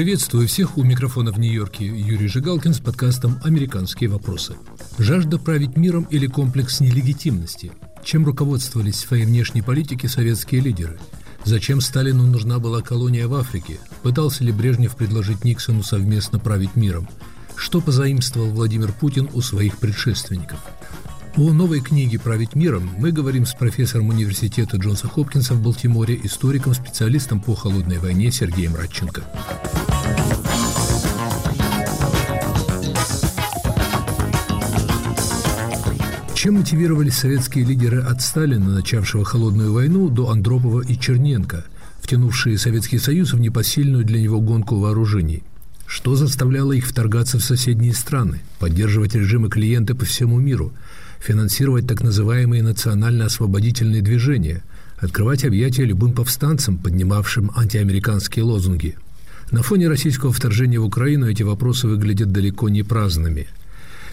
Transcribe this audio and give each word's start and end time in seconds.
Приветствую 0.00 0.48
всех 0.48 0.78
у 0.78 0.82
микрофона 0.82 1.30
в 1.30 1.38
Нью-Йорке 1.38 1.84
Юрий 1.84 2.26
Жигалкин 2.26 2.72
с 2.72 2.78
подкастом 2.78 3.38
«Американские 3.44 4.08
вопросы». 4.08 4.54
Жажда 4.96 5.38
править 5.38 5.76
миром 5.76 6.04
или 6.04 6.26
комплекс 6.26 6.80
нелегитимности? 6.80 7.72
Чем 8.02 8.24
руководствовались 8.24 8.94
в 8.94 9.08
своей 9.08 9.26
внешней 9.26 9.60
политике 9.60 10.08
советские 10.08 10.62
лидеры? 10.62 10.98
Зачем 11.44 11.82
Сталину 11.82 12.26
нужна 12.26 12.58
была 12.58 12.80
колония 12.80 13.28
в 13.28 13.34
Африке? 13.34 13.78
Пытался 14.02 14.42
ли 14.42 14.52
Брежнев 14.52 14.96
предложить 14.96 15.44
Никсону 15.44 15.82
совместно 15.82 16.38
править 16.38 16.76
миром? 16.76 17.06
Что 17.54 17.82
позаимствовал 17.82 18.48
Владимир 18.48 18.92
Путин 18.92 19.28
у 19.34 19.42
своих 19.42 19.76
предшественников? 19.76 20.60
О 21.36 21.52
новой 21.52 21.80
книге 21.80 22.18
«Править 22.18 22.56
миром» 22.56 22.90
мы 22.98 23.12
говорим 23.12 23.46
с 23.46 23.54
профессором 23.54 24.08
университета 24.08 24.76
Джонса 24.78 25.06
Хопкинса 25.06 25.54
в 25.54 25.62
Балтиморе, 25.62 26.18
историком, 26.24 26.74
специалистом 26.74 27.40
по 27.40 27.54
холодной 27.54 27.98
войне 27.98 28.32
Сергеем 28.32 28.74
Радченко. 28.74 29.22
Чем 36.34 36.54
мотивировались 36.54 37.14
советские 37.14 37.64
лидеры 37.64 38.02
от 38.02 38.22
Сталина, 38.22 38.68
начавшего 38.68 39.24
холодную 39.24 39.72
войну, 39.72 40.08
до 40.08 40.30
Андропова 40.30 40.80
и 40.80 40.98
Черненко, 40.98 41.64
втянувшие 42.00 42.58
Советский 42.58 42.98
Союз 42.98 43.32
в 43.32 43.38
непосильную 43.38 44.04
для 44.04 44.20
него 44.20 44.40
гонку 44.40 44.78
вооружений? 44.78 45.44
Что 45.86 46.16
заставляло 46.16 46.72
их 46.72 46.86
вторгаться 46.86 47.38
в 47.38 47.44
соседние 47.44 47.94
страны, 47.94 48.40
поддерживать 48.58 49.14
режимы 49.14 49.48
клиента 49.48 49.94
по 49.94 50.04
всему 50.04 50.38
миру, 50.38 50.72
финансировать 51.20 51.86
так 51.86 52.02
называемые 52.02 52.62
национально-освободительные 52.62 54.02
движения, 54.02 54.62
открывать 54.98 55.44
объятия 55.44 55.84
любым 55.84 56.12
повстанцам, 56.12 56.78
поднимавшим 56.78 57.52
антиамериканские 57.54 58.44
лозунги? 58.44 58.96
На 59.50 59.62
фоне 59.62 59.88
российского 59.88 60.32
вторжения 60.32 60.80
в 60.80 60.84
Украину 60.84 61.28
эти 61.28 61.42
вопросы 61.42 61.86
выглядят 61.86 62.32
далеко 62.32 62.68
не 62.68 62.82
праздными– 62.82 63.46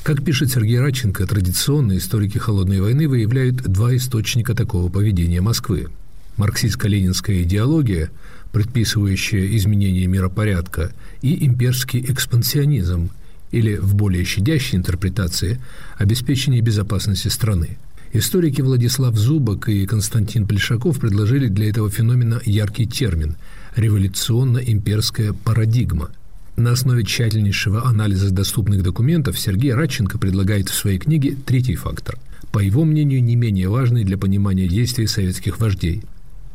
как 0.07 0.23
пишет 0.23 0.49
Сергей 0.53 0.79
Радченко, 0.79 1.27
традиционные 1.27 1.97
историки 1.97 2.37
холодной 2.37 2.79
войны 2.79 3.09
выявляют 3.09 3.57
два 3.57 3.93
источника 3.93 4.55
такого 4.55 4.89
поведения 4.89 5.41
Москвы. 5.41 5.89
Марксистско-ленинская 6.37 7.43
идеология, 7.43 8.09
предписывающая 8.53 9.57
изменение 9.57 10.07
миропорядка, 10.07 10.93
и 11.21 11.45
имперский 11.45 11.99
экспансионизм, 12.07 13.09
или 13.51 13.75
в 13.77 13.95
более 13.95 14.23
щадящей 14.23 14.77
интерпретации 14.77 15.59
обеспечение 15.97 16.61
безопасности 16.61 17.27
страны. 17.27 17.77
Историки 18.13 18.61
Владислав 18.61 19.15
Зубок 19.15 19.69
и 19.69 19.85
Константин 19.85 20.47
Плешаков 20.47 20.99
предложили 20.99 21.47
для 21.47 21.69
этого 21.69 21.89
феномена 21.89 22.41
яркий 22.45 22.87
термин– 22.87 23.35
революционно-имперская 23.75 25.33
парадигма– 25.33 26.09
на 26.57 26.71
основе 26.71 27.03
тщательнейшего 27.03 27.85
анализа 27.85 28.31
доступных 28.31 28.81
документов 28.81 29.37
Сергей 29.37 29.75
Радченко 29.75 30.17
предлагает 30.17 30.69
в 30.69 30.73
своей 30.73 30.97
книге 30.97 31.37
третий 31.45 31.75
фактор, 31.75 32.17
по 32.51 32.57
его 32.57 32.83
мнению, 32.83 33.23
не 33.23 33.35
менее 33.35 33.69
важный 33.69 34.03
для 34.03 34.17
понимания 34.17 34.67
действий 34.67 35.05
советских 35.05 35.59
вождей. 35.59 36.01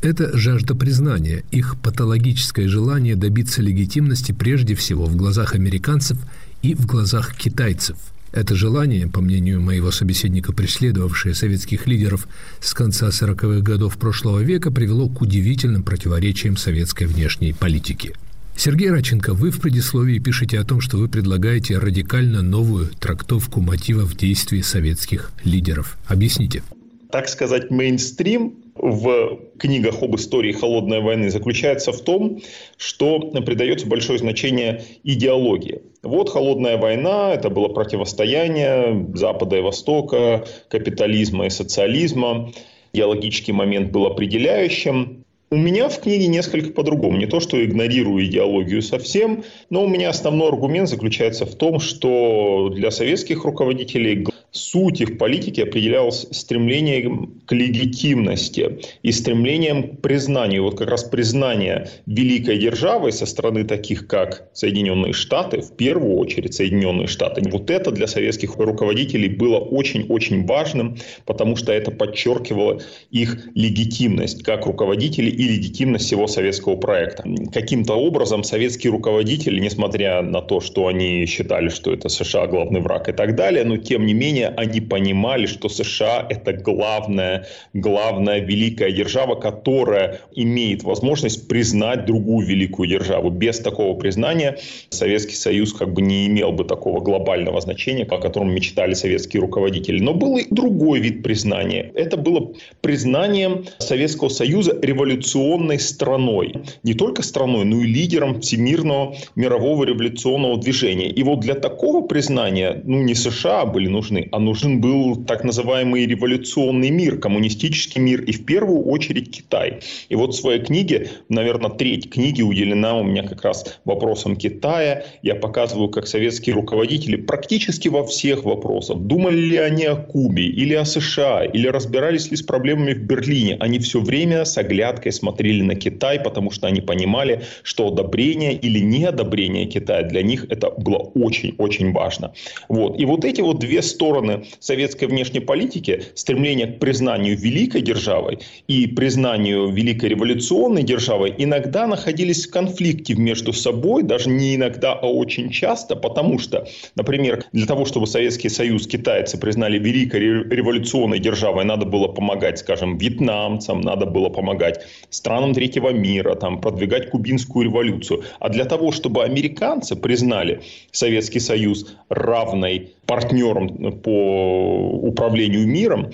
Это 0.01 0.37
жажда 0.37 0.75
признания, 0.75 1.45
их 1.53 1.77
патологическое 1.81 2.67
желание 2.67 3.15
добиться 3.15 3.63
легитимности 3.63 4.33
прежде 4.33 4.75
всего 4.75 5.07
в 5.07 5.15
глазах 5.15 5.55
американцев 5.55 6.19
и 6.63 6.75
в 6.75 6.87
глазах 6.87 7.35
китайцев. 7.37 7.97
Это 8.33 8.55
желание, 8.55 9.09
по 9.09 9.21
мнению 9.21 9.61
моего 9.61 9.91
собеседника, 9.91 10.53
преследовавшее 10.53 11.35
советских 11.35 11.87
лидеров 11.87 12.27
с 12.61 12.73
конца 12.73 13.09
40-х 13.09 13.61
годов 13.61 13.99
прошлого 13.99 14.41
века, 14.41 14.71
привело 14.71 15.09
к 15.09 15.21
удивительным 15.21 15.83
противоречиям 15.83 16.57
советской 16.57 17.05
внешней 17.05 17.53
политики– 17.53 18.15
Сергей 18.57 18.91
Раченко, 18.91 19.35
вы 19.35 19.51
в 19.51 19.61
предисловии 19.61 20.19
пишете 20.19 20.59
о 20.61 20.65
том, 20.65 20.81
что 20.81 20.99
вы 20.99 21.09
предлагаете 21.09 21.79
радикально 21.79 22.43
новую 22.43 22.89
трактовку 22.89 23.61
мотивов 23.61 24.17
действий 24.17 24.63
советских 24.63 25.33
лидеров. 25.43 25.97
Объясните. 26.07 26.63
Так 27.11 27.29
сказать, 27.29 27.71
мейнстрим 27.71 28.55
в 28.75 29.39
книгах 29.59 30.03
об 30.03 30.17
истории 30.17 30.53
холодной 30.53 31.01
войны 31.01 31.31
заключается 31.31 31.93
в 31.93 32.01
том, 32.01 32.41
что 32.77 33.19
придается 33.19 33.87
большое 33.87 34.19
значение 34.19 34.83
идеологии. 35.05 35.83
Вот 36.03 36.31
холодная 36.31 36.79
война, 36.79 37.35
это 37.35 37.51
было 37.51 37.69
противостояние 37.69 39.09
Запада 39.15 39.59
и 39.59 39.61
Востока, 39.61 40.45
капитализма 40.69 41.47
и 41.47 41.51
социализма. 41.51 42.53
Идеологический 42.93 43.53
момент 43.53 43.91
был 43.91 44.07
определяющим. 44.07 45.25
У 45.51 45.57
меня 45.57 45.91
в 45.91 46.01
книге 46.01 46.29
несколько 46.29 46.73
по-другому. 46.73 47.19
Не 47.19 47.27
то, 47.27 47.39
что 47.39 47.63
игнорирую 47.63 48.25
идеологию 48.25 48.81
совсем, 48.81 49.45
но 49.69 49.85
у 49.85 49.87
меня 49.87 50.09
основной 50.09 50.49
аргумент 50.49 50.89
заключается 50.89 51.45
в 51.45 51.55
том, 51.55 51.79
что 51.79 52.71
для 52.75 52.91
советских 52.91 53.45
руководителей 53.45 54.27
суть 54.53 55.01
их 55.01 55.19
политики 55.19 55.63
определялась 55.63 56.27
стремлением 56.31 57.41
к 57.47 57.53
легитимности 57.53 58.81
и 59.03 59.11
стремлением 59.11 59.97
к 59.97 60.01
признанию. 60.03 60.65
Вот 60.65 60.79
как 60.79 60.89
раз 60.89 61.05
признание 61.05 61.89
великой 62.07 62.59
державы 62.59 63.13
со 63.13 63.27
стороны 63.27 63.65
таких, 63.65 64.07
как 64.07 64.51
Соединенные 64.53 65.15
Штаты, 65.15 65.63
в 65.63 65.75
первую 65.77 66.17
очередь 66.17 66.55
Соединенные 66.55 67.07
Штаты. 67.07 67.43
Вот 67.51 67.71
это 67.71 67.91
для 67.91 68.07
советских 68.07 68.57
руководителей 68.57 69.29
было 69.29 69.59
очень-очень 69.59 70.45
важным, 70.47 70.97
потому 71.25 71.57
что 71.57 71.73
это 71.73 71.91
подчеркивало 71.91 72.81
их 73.11 73.49
легитимность 73.55 74.43
как 74.43 74.67
руководителей 74.67 75.31
и 75.31 75.49
легитимность 75.49 76.07
всего 76.07 76.27
советского 76.27 76.77
проекта. 76.77 77.25
Каким-то 77.53 77.95
образом 77.95 78.45
советские 78.45 78.93
руководители, 78.93 79.59
несмотря 79.61 80.21
на 80.21 80.43
то, 80.43 80.61
что 80.61 80.89
они 80.89 81.25
считали, 81.25 81.71
что 81.71 81.93
это 81.93 82.11
США 82.11 82.47
главный 82.47 82.81
враг 82.81 83.09
и 83.09 83.13
так 83.13 83.35
далее, 83.35 83.65
но 83.65 83.79
тем 83.79 84.05
не 84.05 84.13
менее 84.13 84.42
менее 84.43 84.55
они 84.57 84.81
понимали, 84.81 85.47
что 85.47 85.69
США 85.69 86.27
это 86.29 86.53
главная, 86.53 87.47
главная 87.73 88.41
великая 88.41 88.93
держава, 88.93 89.35
которая 89.35 90.21
имеет 90.35 90.83
возможность 90.83 91.49
признать 91.49 92.07
другую 92.07 92.47
великую 92.47 92.89
державу. 92.89 93.31
Без 93.31 93.59
такого 93.61 93.99
признания 93.99 94.59
Советский 94.91 95.37
Союз 95.37 95.73
как 95.73 95.93
бы 95.93 96.03
не 96.03 96.27
имел 96.27 96.53
бы 96.53 96.65
такого 96.65 97.01
глобального 97.01 97.61
значения, 97.61 98.05
о 98.05 98.19
котором 98.19 98.55
мечтали 98.55 98.95
советские 98.95 99.41
руководители. 99.41 100.01
Но 100.01 100.15
был 100.15 100.39
и 100.39 100.47
другой 100.51 101.01
вид 101.01 101.23
признания. 101.23 101.91
Это 101.95 102.17
было 102.17 102.53
признание 102.81 103.63
Советского 103.79 104.29
Союза 104.29 104.79
революционной 104.83 105.79
страной. 105.79 106.55
Не 106.83 106.95
только 106.95 107.23
страной, 107.23 107.65
но 107.65 107.81
и 107.81 107.87
лидером 107.87 108.41
всемирного 108.41 109.15
мирового 109.37 109.85
революционного 109.85 110.59
движения. 110.59 111.09
И 111.09 111.23
вот 111.23 111.41
для 111.41 111.55
такого 111.55 112.07
признания, 112.07 112.81
ну 112.85 113.03
не 113.03 113.15
США 113.15 113.65
были 113.65 113.89
нужны, 113.89 114.29
а 114.33 114.39
нужен 114.39 114.81
был 114.81 115.25
так 115.25 115.45
называемый 115.45 116.07
революционный 116.07 116.91
мир, 116.91 117.19
коммунистический 117.19 118.01
мир 118.01 118.23
и 118.23 118.33
в 118.33 118.45
первую 118.47 118.83
очередь 118.85 119.31
Китай. 119.31 119.81
И 120.09 120.17
вот 120.17 120.35
в 120.35 120.39
своей 120.39 120.61
книге, 120.61 121.11
наверное, 121.29 121.71
треть 121.71 122.11
книги 122.11 122.41
уделена 122.43 122.97
у 122.97 123.05
меня 123.05 123.23
как 123.23 123.43
раз 123.43 123.79
вопросам 123.85 124.37
Китая. 124.37 125.05
Я 125.23 125.35
показываю, 125.35 125.91
как 125.91 126.07
советские 126.07 126.55
руководители 126.55 127.17
практически 127.17 127.89
во 127.89 128.05
всех 128.05 128.45
вопросах, 128.45 128.99
думали 128.99 129.37
ли 129.37 129.57
они 129.59 129.85
о 129.85 129.97
Кубе 129.97 130.47
или 130.47 130.75
о 130.75 130.85
США, 130.85 131.45
или 131.45 131.69
разбирались 131.69 132.31
ли 132.31 132.37
с 132.37 132.43
проблемами 132.43 132.95
в 132.95 133.03
Берлине, 133.03 133.57
они 133.61 133.79
все 133.79 134.01
время 134.01 134.45
с 134.45 134.57
оглядкой 134.57 135.13
смотрели 135.13 135.63
на 135.63 135.75
Китай, 135.75 136.19
потому 136.19 136.51
что 136.51 136.67
они 136.67 136.81
понимали, 136.81 137.43
что 137.63 137.89
одобрение 137.89 138.55
или 138.55 138.79
неодобрение 138.79 139.67
Китая 139.67 140.03
для 140.03 140.23
них 140.23 140.47
это 140.49 140.71
было 140.71 140.99
очень-очень 140.99 141.93
важно. 141.93 142.33
Вот. 142.69 142.99
И 142.99 143.05
вот 143.05 143.25
эти 143.25 143.43
вот 143.43 143.59
две 143.59 143.83
стороны 143.83 144.22
стороны 144.23 144.47
советской 144.61 145.07
внешней 145.07 145.41
политики, 145.41 146.05
стремление 146.15 146.67
к 146.67 146.79
признанию 146.79 147.37
великой 147.37 147.83
державой 147.83 148.39
и 148.69 148.87
признанию 148.87 149.69
великой 149.71 150.11
революционной 150.11 150.83
державой 150.83 151.35
иногда 151.39 151.87
находились 151.87 152.47
в 152.47 152.51
конфликте 152.51 153.15
между 153.15 153.53
собой, 153.53 154.03
даже 154.03 154.31
не 154.31 154.55
иногда, 154.55 154.93
а 154.93 155.07
очень 155.07 155.51
часто, 155.51 155.97
потому 155.97 156.39
что, 156.39 156.67
например, 156.95 157.45
для 157.53 157.67
того, 157.67 157.85
чтобы 157.85 158.07
Советский 158.07 158.49
Союз 158.49 158.87
китайцы 158.87 159.39
признали 159.39 159.79
великой 159.79 160.21
революционной 160.21 161.19
державой, 161.19 161.65
надо 161.65 161.87
было 161.87 162.09
помогать, 162.09 162.59
скажем, 162.59 162.99
вьетнамцам, 162.99 163.81
надо 163.81 164.07
было 164.07 164.29
помогать 164.29 164.87
странам 165.11 165.55
третьего 165.55 165.91
мира, 165.91 166.35
там, 166.35 166.61
продвигать 166.61 167.11
кубинскую 167.11 167.65
революцию. 167.65 168.23
А 168.39 168.49
для 168.49 168.65
того, 168.65 168.93
чтобы 168.93 169.25
американцы 169.25 169.97
признали 169.97 170.61
Советский 170.93 171.41
Союз 171.41 171.97
равной 172.09 172.93
партнером 173.13 173.93
по 174.01 174.89
управлению 175.03 175.69
миром, 175.69 176.13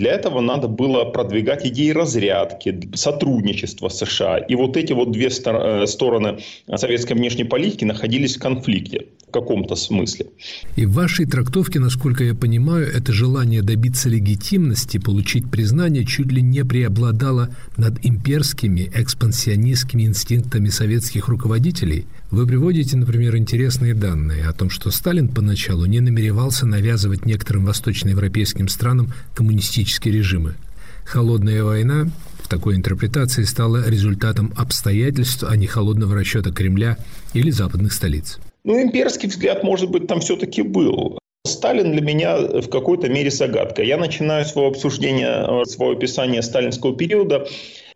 для 0.00 0.10
этого 0.12 0.40
надо 0.40 0.66
было 0.66 1.04
продвигать 1.04 1.64
идеи 1.64 1.90
разрядки, 1.90 2.90
сотрудничества 2.94 3.88
США. 3.88 4.38
И 4.38 4.56
вот 4.56 4.76
эти 4.76 4.92
вот 4.92 5.12
две 5.12 5.28
э, 5.28 5.86
стороны 5.86 6.38
советской 6.74 7.12
внешней 7.12 7.44
политики 7.44 7.84
находились 7.84 8.36
в 8.36 8.40
конфликте 8.40 9.06
в 9.28 9.30
каком-то 9.30 9.76
смысле. 9.76 10.26
И 10.74 10.86
в 10.86 10.92
вашей 10.92 11.24
трактовке, 11.24 11.78
насколько 11.78 12.24
я 12.24 12.34
понимаю, 12.34 12.88
это 12.88 13.12
желание 13.12 13.62
добиться 13.62 14.08
легитимности, 14.08 14.98
получить 14.98 15.48
признание 15.48 16.04
чуть 16.04 16.32
ли 16.32 16.42
не 16.42 16.64
преобладало 16.64 17.50
над 17.76 18.04
имперскими 18.04 18.90
экспансионистскими 18.92 20.02
инстинктами 20.02 20.68
советских 20.68 21.28
руководителей. 21.28 22.06
Вы 22.30 22.46
приводите, 22.46 22.96
например, 22.96 23.36
интересные 23.36 23.92
данные 23.92 24.46
о 24.46 24.52
том, 24.52 24.70
что 24.70 24.92
Сталин 24.92 25.26
поначалу 25.26 25.86
не 25.86 25.98
намеревался 25.98 26.64
навязывать 26.64 27.26
некоторым 27.26 27.64
восточноевропейским 27.64 28.68
странам 28.68 29.12
коммунистические 29.34 30.14
режимы. 30.14 30.54
Холодная 31.04 31.64
война 31.64 32.06
в 32.40 32.46
такой 32.46 32.76
интерпретации 32.76 33.42
стала 33.42 33.82
результатом 33.88 34.52
обстоятельств, 34.56 35.44
а 35.48 35.56
не 35.56 35.66
холодного 35.66 36.14
расчета 36.14 36.52
Кремля 36.52 36.98
или 37.34 37.50
западных 37.50 37.92
столиц. 37.92 38.38
Ну, 38.62 38.80
имперский 38.80 39.28
взгляд, 39.28 39.64
может 39.64 39.90
быть, 39.90 40.06
там 40.06 40.20
все-таки 40.20 40.62
был. 40.62 41.18
Сталин 41.44 41.90
для 41.90 42.00
меня 42.00 42.36
в 42.38 42.68
какой-то 42.68 43.08
мере 43.08 43.32
загадка. 43.32 43.82
Я 43.82 43.96
начинаю 43.96 44.44
свое 44.44 44.68
обсуждение, 44.68 45.64
свое 45.64 45.96
описание 45.96 46.42
сталинского 46.42 46.94
периода 46.96 47.46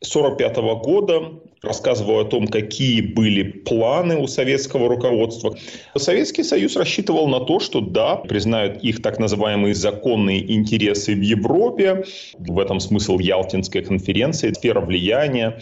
1945 0.05 0.57
года, 0.83 1.23
рассказываю 1.65 2.21
о 2.21 2.25
том, 2.25 2.47
какие 2.47 3.01
были 3.01 3.43
планы 3.43 4.19
у 4.19 4.27
советского 4.27 4.89
руководства. 4.89 5.57
Советский 5.97 6.43
Союз 6.43 6.77
рассчитывал 6.77 7.29
на 7.29 7.41
то, 7.41 7.61
что 7.61 7.81
да, 7.81 8.17
признают 8.17 8.83
их 8.83 9.03
так 9.03 9.19
называемые 9.19 9.75
законные 9.75 10.55
интересы 10.55 11.15
в 11.15 11.21
Европе. 11.21 12.05
В 12.39 12.59
этом 12.59 12.81
смысл 12.81 13.19
Ялтинской 13.19 13.83
конференции, 13.83 14.53
сфера 14.53 14.81
влияния. 14.81 15.61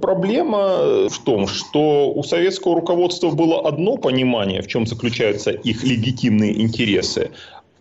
Проблема 0.00 1.08
в 1.08 1.24
том, 1.24 1.48
что 1.48 2.12
у 2.12 2.22
советского 2.22 2.76
руководства 2.76 3.30
было 3.30 3.66
одно 3.66 3.96
понимание, 3.96 4.62
в 4.62 4.68
чем 4.68 4.86
заключаются 4.86 5.50
их 5.50 5.82
легитимные 5.82 6.60
интересы, 6.60 7.30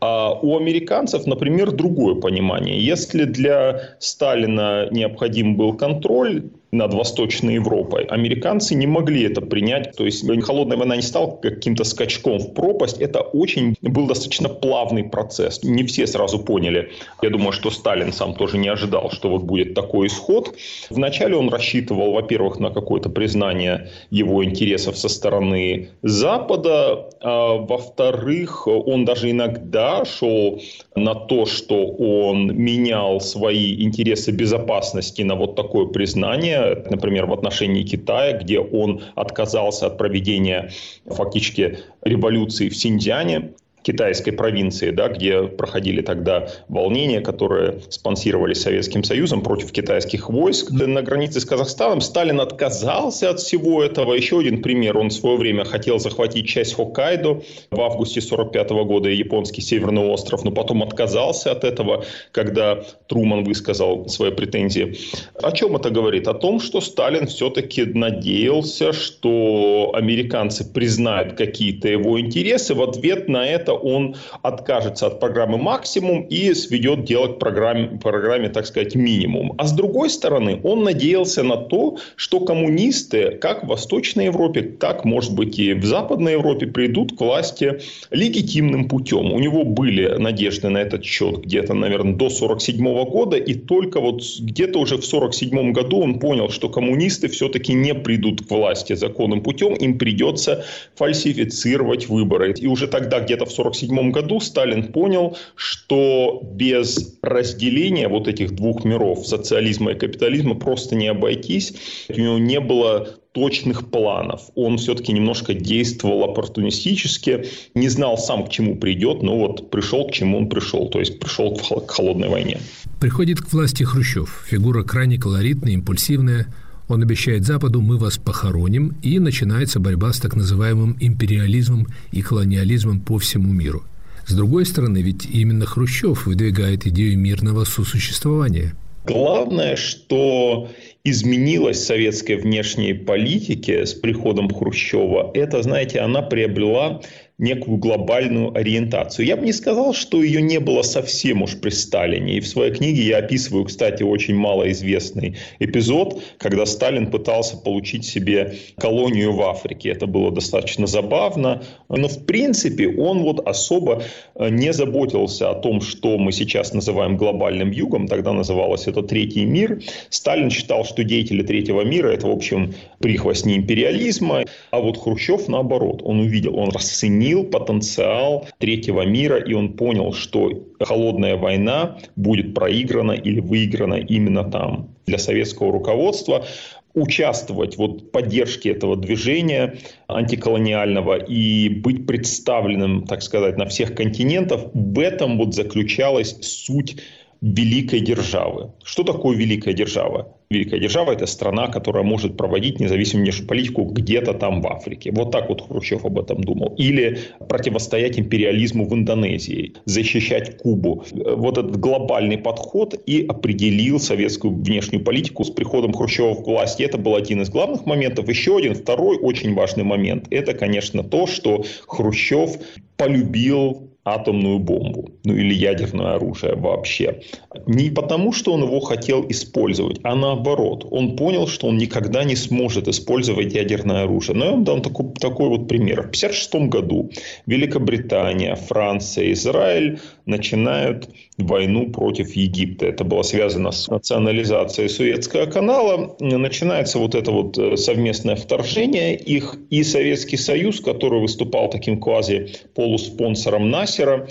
а 0.02 0.34
у 0.34 0.58
американцев, 0.58 1.26
например, 1.28 1.72
другое 1.72 2.16
понимание. 2.16 2.80
Если 2.80 3.26
для 3.26 3.96
Сталина 4.00 4.88
необходим 4.92 5.56
был 5.56 5.74
контроль, 5.74 6.50
над 6.72 6.94
Восточной 6.94 7.56
Европой. 7.56 8.06
Американцы 8.06 8.76
не 8.76 8.88
могли 8.88 9.24
это 9.24 9.42
принять. 9.42 9.96
То 9.96 10.06
есть 10.06 10.26
холодная 10.44 10.78
война 10.78 10.96
не 10.96 11.02
стала 11.02 11.36
каким-то 11.36 11.84
скачком 11.84 12.40
в 12.40 12.54
пропасть. 12.54 13.00
Это 13.00 13.22
очень 13.22 13.76
был 13.82 14.08
достаточно 14.08 14.50
плавный 14.50 15.04
процесс. 15.04 15.64
Не 15.64 15.84
все 15.84 16.06
сразу 16.06 16.40
поняли. 16.40 16.92
Я 17.22 17.30
думаю, 17.30 17.52
что 17.52 17.72
Сталин 17.72 18.14
сам 18.14 18.36
тоже 18.36 18.58
не 18.58 18.70
ожидал, 18.70 19.12
что 19.12 19.30
вот 19.30 19.44
будет 19.44 19.74
такой 19.74 20.08
исход. 20.08 20.56
Вначале 20.90 21.36
он 21.36 21.50
рассчитывал, 21.50 22.14
во-первых, 22.14 22.60
на 22.60 22.70
какое-то 22.70 23.10
признание 23.10 23.90
его 24.12 24.44
интересов 24.44 24.98
со 24.98 25.10
стороны 25.10 25.90
Запада. 26.04 27.10
А 27.22 27.56
во-вторых, 27.56 28.68
он 28.68 29.06
даже 29.06 29.32
иногда 29.32 30.06
шел 30.06 30.62
на 30.96 31.16
то, 31.16 31.46
что 31.46 31.88
он 31.88 32.56
менял 32.56 33.20
свои 33.22 33.84
интересы 33.84 34.32
безопасности 34.32 35.24
на 35.24 35.36
вот 35.36 35.56
такое 35.56 35.88
признание 35.88 36.59
например, 36.90 37.26
в 37.26 37.34
отношении 37.34 37.84
Китая, 37.84 38.38
где 38.38 38.60
он 38.60 39.04
отказался 39.16 39.88
от 39.88 39.98
проведения 39.98 40.72
фактически 41.06 41.80
революции 42.02 42.70
в 42.70 42.76
Синьцзяне, 42.76 43.54
китайской 43.90 44.32
провинции, 44.32 44.92
да, 44.92 45.08
где 45.08 45.44
проходили 45.44 46.02
тогда 46.02 46.48
волнения, 46.68 47.22
которые 47.22 47.80
спонсировались 47.90 48.62
Советским 48.62 49.04
Союзом 49.04 49.42
против 49.42 49.72
китайских 49.72 50.30
войск. 50.30 50.70
На 50.72 51.02
границе 51.02 51.40
с 51.40 51.46
Казахстаном 51.46 52.02
Сталин 52.02 52.40
отказался 52.40 53.32
от 53.32 53.40
всего 53.40 53.84
этого. 53.84 54.14
Еще 54.14 54.40
один 54.40 54.62
пример. 54.62 54.98
Он 54.98 55.08
в 55.08 55.14
свое 55.14 55.38
время 55.38 55.64
хотел 55.66 55.98
захватить 55.98 56.48
часть 56.48 56.76
Хоккайдо 56.76 57.42
в 57.72 57.82
августе 57.82 58.20
1945 58.20 58.70
года, 58.86 59.10
японский 59.10 59.62
северный 59.62 60.04
остров, 60.04 60.44
но 60.44 60.52
потом 60.52 60.84
отказался 60.84 61.52
от 61.52 61.64
этого, 61.64 62.06
когда 62.32 62.84
Труман 63.08 63.44
высказал 63.44 64.08
свои 64.08 64.32
претензии. 64.32 64.98
О 65.42 65.52
чем 65.52 65.76
это 65.76 65.90
говорит? 65.90 66.28
О 66.28 66.34
том, 66.34 66.60
что 66.60 66.82
Сталин 66.82 67.26
все-таки 67.26 67.86
надеялся, 67.86 68.94
что 68.94 69.92
американцы 69.96 70.64
признают 70.64 71.34
какие-то 71.34 71.88
его 71.88 72.20
интересы. 72.20 72.76
В 72.76 72.84
ответ 72.84 73.30
на 73.30 73.46
это 73.48 73.70
это 73.70 73.74
он 73.80 74.16
откажется 74.42 75.08
от 75.08 75.20
программы 75.20 75.58
максимум 75.58 76.24
и 76.24 76.54
сведет 76.54 77.04
дело 77.06 77.28
к 77.28 77.40
программе, 77.40 78.00
программе, 78.02 78.50
так 78.50 78.66
сказать, 78.66 78.96
минимум. 78.96 79.54
А 79.58 79.66
с 79.66 79.72
другой 79.72 80.10
стороны, 80.10 80.60
он 80.64 80.84
надеялся 80.84 81.44
на 81.44 81.58
то, 81.58 81.98
что 82.16 82.40
коммунисты, 82.40 83.32
как 83.42 83.64
в 83.64 83.68
Восточной 83.68 84.26
Европе, 84.26 84.62
так, 84.62 85.06
может 85.06 85.34
быть, 85.34 85.60
и 85.60 85.74
в 85.74 85.86
Западной 85.86 86.34
Европе, 86.34 86.68
придут 86.68 87.18
к 87.18 87.22
власти 87.22 87.80
легитимным 88.12 88.88
путем. 88.88 89.32
У 89.32 89.40
него 89.40 89.64
были 89.64 90.18
надежды 90.18 90.70
на 90.70 90.80
этот 90.80 91.04
счет 91.04 91.46
где-то, 91.46 91.74
наверное, 91.74 92.14
до 92.14 92.26
1947 92.26 93.06
года, 93.06 93.38
и 93.38 93.54
только 93.54 94.00
вот 94.00 94.22
где-то 94.40 94.80
уже 94.80 94.96
в 94.96 95.06
1947 95.06 95.72
году 95.74 96.02
он 96.02 96.20
понял, 96.20 96.50
что 96.50 96.70
коммунисты 96.70 97.28
все-таки 97.28 97.74
не 97.74 97.94
придут 97.94 98.46
к 98.46 98.52
власти 98.52 98.94
законным 98.94 99.42
путем, 99.42 99.74
им 99.74 99.98
придется 99.98 100.66
фальсифицировать 100.96 102.10
выборы. 102.10 102.54
И 102.54 102.68
уже 102.68 102.88
тогда, 102.88 103.20
где-то 103.20 103.46
в 103.46 103.52
1947 103.62 104.12
году 104.12 104.40
Сталин 104.40 104.92
понял, 104.92 105.38
что 105.56 106.42
без 106.54 107.18
разделения 107.22 108.08
вот 108.08 108.28
этих 108.28 108.56
двух 108.56 108.84
миров, 108.86 109.26
социализма 109.28 109.92
и 109.92 109.96
капитализма, 109.96 110.56
просто 110.56 110.96
не 110.96 111.08
обойтись. 111.08 111.74
У 112.10 112.20
него 112.20 112.38
не 112.38 112.60
было 112.60 113.20
точных 113.32 113.90
планов. 113.90 114.50
Он 114.56 114.78
все-таки 114.78 115.14
немножко 115.14 115.54
действовал 115.54 116.24
оппортунистически, 116.24 117.46
не 117.76 117.88
знал 117.90 118.18
сам, 118.18 118.46
к 118.46 118.50
чему 118.50 118.76
придет, 118.76 119.22
но 119.22 119.38
вот 119.38 119.70
пришел, 119.70 120.08
к 120.08 120.12
чему 120.12 120.40
он 120.40 120.50
пришел, 120.50 120.90
то 120.90 121.00
есть 121.00 121.20
пришел 121.20 121.56
к 121.56 121.92
холодной 121.92 122.30
войне. 122.30 122.60
Приходит 123.00 123.40
к 123.42 123.54
власти 123.54 123.84
Хрущев. 123.84 124.46
Фигура 124.50 124.84
крайне 124.84 125.18
колоритная, 125.18 125.74
импульсивная. 125.74 126.48
Он 126.90 127.04
обещает 127.04 127.46
Западу 127.46 127.82
«мы 127.82 127.98
вас 127.98 128.18
похороним», 128.18 128.98
и 129.04 129.20
начинается 129.20 129.80
борьба 129.80 130.12
с 130.12 130.20
так 130.20 130.36
называемым 130.36 130.98
империализмом 131.00 131.88
и 132.12 132.22
колониализмом 132.24 133.00
по 133.00 133.20
всему 133.20 133.54
миру. 133.54 133.84
С 134.26 134.34
другой 134.34 134.66
стороны, 134.66 135.02
ведь 135.02 135.26
именно 135.26 135.68
Хрущев 135.68 136.26
выдвигает 136.26 136.88
идею 136.88 137.18
мирного 137.18 137.64
сосуществования. 137.64 138.74
Главное, 139.06 139.76
что 139.76 140.70
изменилось 141.04 141.78
в 141.78 141.86
советской 141.86 142.36
внешней 142.36 142.94
политике 142.94 143.86
с 143.86 143.94
приходом 143.94 144.50
Хрущева, 144.54 145.32
это, 145.36 145.62
знаете, 145.62 146.00
она 146.00 146.22
приобрела 146.24 147.02
некую 147.40 147.78
глобальную 147.78 148.56
ориентацию. 148.56 149.26
Я 149.26 149.38
бы 149.38 149.46
не 149.46 149.54
сказал, 149.54 149.94
что 149.94 150.22
ее 150.22 150.42
не 150.42 150.60
было 150.60 150.82
совсем 150.82 151.42
уж 151.42 151.56
при 151.56 151.70
Сталине. 151.70 152.38
И 152.38 152.40
в 152.42 152.48
своей 152.48 152.74
книге 152.74 153.02
я 153.04 153.18
описываю, 153.20 153.64
кстати, 153.66 154.04
очень 154.04 154.36
малоизвестный 154.36 155.38
эпизод, 155.60 156.22
когда 156.38 156.66
Сталин 156.66 157.10
пытался 157.10 157.56
получить 157.58 158.06
себе 158.06 158.56
колонию 158.78 159.32
в 159.32 159.42
Африке. 159.42 159.90
Это 159.90 160.06
было 160.06 160.32
достаточно 160.32 160.86
забавно. 160.86 161.64
Но, 161.88 162.10
в 162.10 162.26
принципе, 162.26 162.90
он 162.90 163.24
вот 163.24 163.48
особо 163.48 164.04
э, 164.36 164.50
не 164.50 164.74
заботился 164.74 165.50
о 165.50 165.56
том, 165.56 165.80
что 165.80 166.18
мы 166.18 166.34
сейчас 166.34 166.74
называем 166.74 167.16
глобальным 167.16 167.72
югом. 167.72 168.08
Тогда 168.08 168.34
называлось 168.34 168.88
это 168.88 169.02
Третий 169.02 169.46
мир. 169.46 169.82
Сталин 170.10 170.50
считал, 170.50 170.84
что 170.84 171.06
деятели 171.06 171.42
Третьего 171.42 171.82
мира– 171.84 172.10
это, 172.10 172.28
в 172.28 172.32
общем, 172.32 172.74
прихвостни 173.00 173.56
империализма. 173.56 174.44
А 174.72 174.80
вот 174.82 174.98
Хрущев, 174.98 175.48
наоборот, 175.48 176.02
он 176.04 176.20
увидел, 176.20 176.58
он 176.58 176.72
расценил 176.72 177.29
оценил 177.30 177.44
потенциал 177.46 178.48
третьего 178.58 179.06
мира, 179.06 179.38
и 179.38 179.54
он 179.54 179.74
понял, 179.74 180.14
что 180.14 180.52
холодная 180.80 181.36
война 181.36 181.98
будет 182.16 182.54
проиграна 182.54 183.12
или 183.12 183.40
выиграна 183.40 183.96
именно 183.96 184.44
там. 184.44 184.90
Для 185.06 185.18
советского 185.18 185.72
руководства 185.72 186.46
участвовать 186.94 187.78
вот 187.78 188.02
в 188.02 188.06
поддержке 188.10 188.72
этого 188.72 188.96
движения 188.96 189.76
антиколониального 190.08 191.18
и 191.18 191.70
быть 191.70 192.08
представленным, 192.08 193.06
так 193.06 193.22
сказать, 193.22 193.58
на 193.58 193.66
всех 193.66 193.96
континентах, 193.96 194.62
в 194.74 195.00
этом 195.00 195.38
вот 195.38 195.54
заключалась 195.54 196.36
суть 196.42 196.98
великой 197.42 198.02
державы. 198.02 198.72
Что 198.84 199.04
такое 199.04 199.38
великая 199.38 199.74
держава? 199.74 200.36
Великая 200.52 200.80
держава– 200.80 201.12
это 201.14 201.28
страна, 201.28 201.68
которая 201.68 202.04
может 202.04 202.36
проводить 202.36 202.80
независимую 202.80 203.26
внешнюю 203.26 203.48
политику 203.48 203.84
где-то 203.84 204.34
там 204.34 204.62
в 204.62 204.68
Африке. 204.68 205.12
Вот 205.12 205.32
так 205.32 205.48
вот 205.48 205.62
Хрущев 205.62 206.06
об 206.06 206.18
этом 206.18 206.44
думал. 206.44 206.74
Или 206.76 207.20
противостоять 207.48 208.18
империализму 208.18 208.88
в 208.88 208.94
Индонезии, 208.96 209.74
защищать 209.86 210.58
Кубу. 210.58 211.04
Вот 211.12 211.60
этот 211.60 211.78
глобальный 211.78 212.40
подход 212.40 213.00
и 213.06 213.28
определил 213.28 214.00
советскую 214.00 214.56
внешнюю 214.56 215.04
политику 215.04 215.44
с 215.44 215.52
приходом 215.52 215.94
Хрущева 215.94 216.34
в 216.34 216.44
власть. 216.44 216.82
Это 216.82 216.98
был 216.98 217.14
один 217.14 217.44
из 217.44 217.52
главных 217.52 217.86
моментов. 217.86 218.28
Еще 218.28 218.58
один, 218.58 218.74
второй 218.74 219.20
очень 219.20 219.54
важный 219.54 219.84
момент– 219.84 220.26
это, 220.32 220.56
конечно, 220.56 221.04
то, 221.04 221.28
что 221.28 221.64
Хрущев 221.86 222.58
полюбил 222.98 223.89
атомную 224.06 224.60
бомбу, 224.60 225.12
ну 225.24 225.34
или 225.34 225.54
ядерное 225.54 226.16
оружие 226.16 226.56
вообще. 226.56 227.22
Не 227.68 227.90
потому, 227.90 228.32
что 228.32 228.54
он 228.54 228.64
его 228.64 228.80
хотел 228.80 229.26
использовать, 229.30 230.00
а 230.04 230.16
наоборот. 230.16 230.88
Он 230.90 231.16
понял, 231.16 231.48
что 231.48 231.68
он 231.68 231.78
никогда 231.78 232.24
не 232.24 232.36
сможет 232.36 232.88
использовать 232.88 233.54
ядерное 233.54 234.04
оружие. 234.04 234.36
Но 234.36 234.46
я 234.46 234.52
вам 234.52 234.64
дам 234.64 234.82
такой, 234.82 235.12
такой 235.20 235.50
вот 235.50 235.68
пример. 235.68 235.98
В 235.98 236.16
1956 236.16 236.70
году 236.70 237.12
Великобритания, 237.46 238.56
Франция, 238.56 239.32
Израиль 239.34 240.00
начинают 240.30 241.10
войну 241.38 241.90
против 241.90 242.32
Египта. 242.34 242.86
Это 242.86 243.04
было 243.04 243.24
связано 243.24 243.72
с 243.72 243.88
национализацией 243.88 244.90
Суэцкого 244.90 245.48
канала. 245.48 246.16
Начинается 246.20 247.00
вот 247.00 247.16
это 247.16 247.32
вот 247.32 247.58
э, 247.58 247.76
совместное 247.76 248.36
вторжение 248.36 249.16
их 249.18 249.58
и 249.70 249.84
Советский 249.84 250.38
Союз, 250.38 250.80
который 250.80 251.20
выступал 251.20 251.70
таким 251.70 252.00
квази-полуспонсором 252.00 253.70
Насера, 253.70 254.28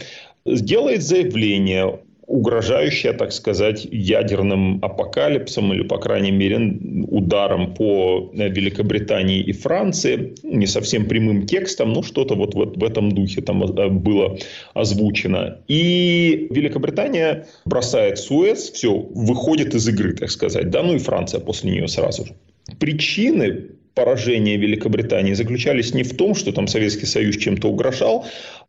сделает 0.46 1.02
заявление 1.02 2.00
угрожающая, 2.28 3.14
так 3.14 3.32
сказать, 3.32 3.88
ядерным 3.90 4.78
апокалипсом 4.84 5.72
или, 5.72 5.82
по 5.82 5.96
крайней 5.96 6.30
мере, 6.30 6.78
ударом 7.08 7.74
по 7.74 8.30
Великобритании 8.34 9.40
и 9.40 9.52
Франции. 9.52 10.34
Не 10.42 10.66
совсем 10.66 11.06
прямым 11.06 11.46
текстом, 11.46 11.94
но 11.94 12.02
что-то 12.02 12.34
вот 12.34 12.54
в 12.54 12.84
этом 12.84 13.12
духе 13.12 13.40
там 13.40 13.64
э, 13.64 13.88
было 13.88 14.38
озвучено. 14.74 15.58
И 15.68 16.48
Великобритания 16.50 17.46
бросает 17.64 18.18
Суэц, 18.18 18.70
все, 18.72 18.94
выходит 18.94 19.74
из 19.74 19.88
игры, 19.88 20.12
так 20.12 20.30
сказать. 20.30 20.68
Да, 20.68 20.82
ну 20.82 20.94
и 20.94 20.98
Франция 20.98 21.40
после 21.40 21.70
нее 21.70 21.88
сразу 21.88 22.26
же. 22.26 22.34
Причины 22.78 23.70
поражения 23.94 24.56
Великобритании 24.56 25.32
заключались 25.32 25.94
не 25.94 26.04
в 26.04 26.14
том, 26.16 26.34
что 26.34 26.52
там 26.52 26.68
Советский 26.68 27.06
Союз 27.06 27.36
чем-то 27.36 27.68
угрожал, 27.68 28.26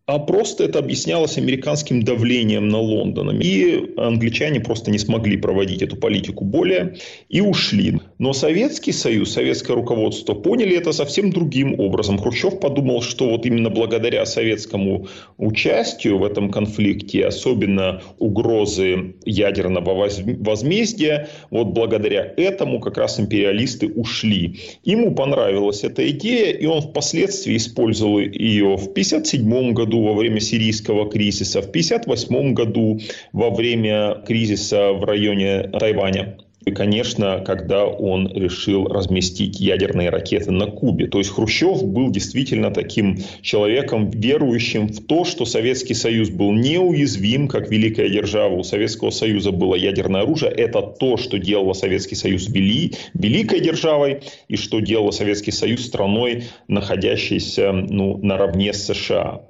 а 0.10 0.18
просто 0.18 0.64
это 0.64 0.80
объяснялось 0.80 1.38
американским 1.38 2.02
давлением 2.02 2.68
на 2.68 2.80
Лондон. 2.80 3.40
И 3.40 3.94
англичане 3.96 4.60
просто 4.60 4.90
не 4.90 4.98
смогли 4.98 5.38
проводить 5.38 5.84
эту 5.84 5.98
политику 5.98 6.46
более 6.46 6.96
и 7.30 7.42
ушли. 7.42 8.00
Но 8.18 8.34
Советский 8.34 8.92
Союз, 8.92 9.32
советское 9.32 9.74
руководство 9.74 10.34
поняли 10.34 10.76
это 10.76 10.94
совсем 10.94 11.32
другим 11.32 11.80
образом. 11.80 12.18
Хрущев 12.18 12.60
подумал, 12.60 13.04
что 13.04 13.30
вот 13.30 13.46
именно 13.46 13.70
благодаря 13.70 14.26
советскому 14.26 15.08
участию 15.38 16.18
в 16.18 16.24
этом 16.24 16.50
конфликте, 16.50 17.28
особенно 17.28 18.02
угрозы 18.18 19.14
ядерного 19.26 20.10
возмездия, 20.40 21.30
вот 21.52 21.68
благодаря 21.68 22.34
этому 22.36 22.80
как 22.80 22.98
раз 22.98 23.20
империалисты 23.20 23.88
ушли. 23.88 24.60
Ему 24.84 25.14
понравилась 25.14 25.84
эта 25.84 26.10
идея, 26.10 26.52
и 26.52 26.66
он 26.66 26.82
впоследствии 26.82 27.58
использовал 27.58 28.18
ее 28.18 28.76
в 28.76 28.88
1957 28.90 29.74
году, 29.74 29.99
во 30.04 30.14
время 30.14 30.40
сирийского 30.40 31.10
кризиса, 31.10 31.62
в 31.62 31.70
1958 31.70 32.54
году 32.54 33.00
во 33.34 33.50
время 33.50 34.24
кризиса 34.26 34.94
в 34.94 35.04
районе 35.04 35.64
Тайваня. 35.64 36.38
И, 36.66 36.72
конечно, 36.72 37.42
когда 37.46 37.86
он 37.86 38.32
решил 38.32 38.86
разместить 38.86 39.60
ядерные 39.60 40.10
ракеты 40.10 40.52
на 40.52 40.68
Кубе. 40.68 41.08
То 41.08 41.20
есть 41.20 41.32
Хрущев 41.32 41.84
был 41.84 42.12
действительно 42.12 42.70
таким 42.70 43.18
человеком, 43.42 44.10
верующим 44.10 44.90
в 44.90 45.06
то, 45.06 45.24
что 45.24 45.46
Советский 45.46 45.94
Союз 45.94 46.30
был 46.30 46.52
неуязвим, 46.52 47.48
как 47.48 47.72
великая 47.72 48.10
держава. 48.10 48.56
У 48.56 48.64
Советского 48.64 49.10
Союза 49.10 49.52
было 49.52 49.74
ядерное 49.74 50.22
оружие. 50.22 50.52
Это 50.52 50.82
то, 50.82 51.16
что 51.18 51.40
делало 51.40 51.74
Советский 51.74 52.16
Союз 52.16 52.50
вели, 52.50 52.94
великой 53.14 53.62
державой, 53.62 54.22
и 54.50 54.58
что 54.58 54.80
делало 54.80 55.12
Советский 55.12 55.52
Союз 55.52 55.86
страной, 55.86 56.44
находящейся 56.68 57.72
ну, 57.72 58.18
наравне 58.22 58.74
с 58.74 58.86
США. 58.86 59.42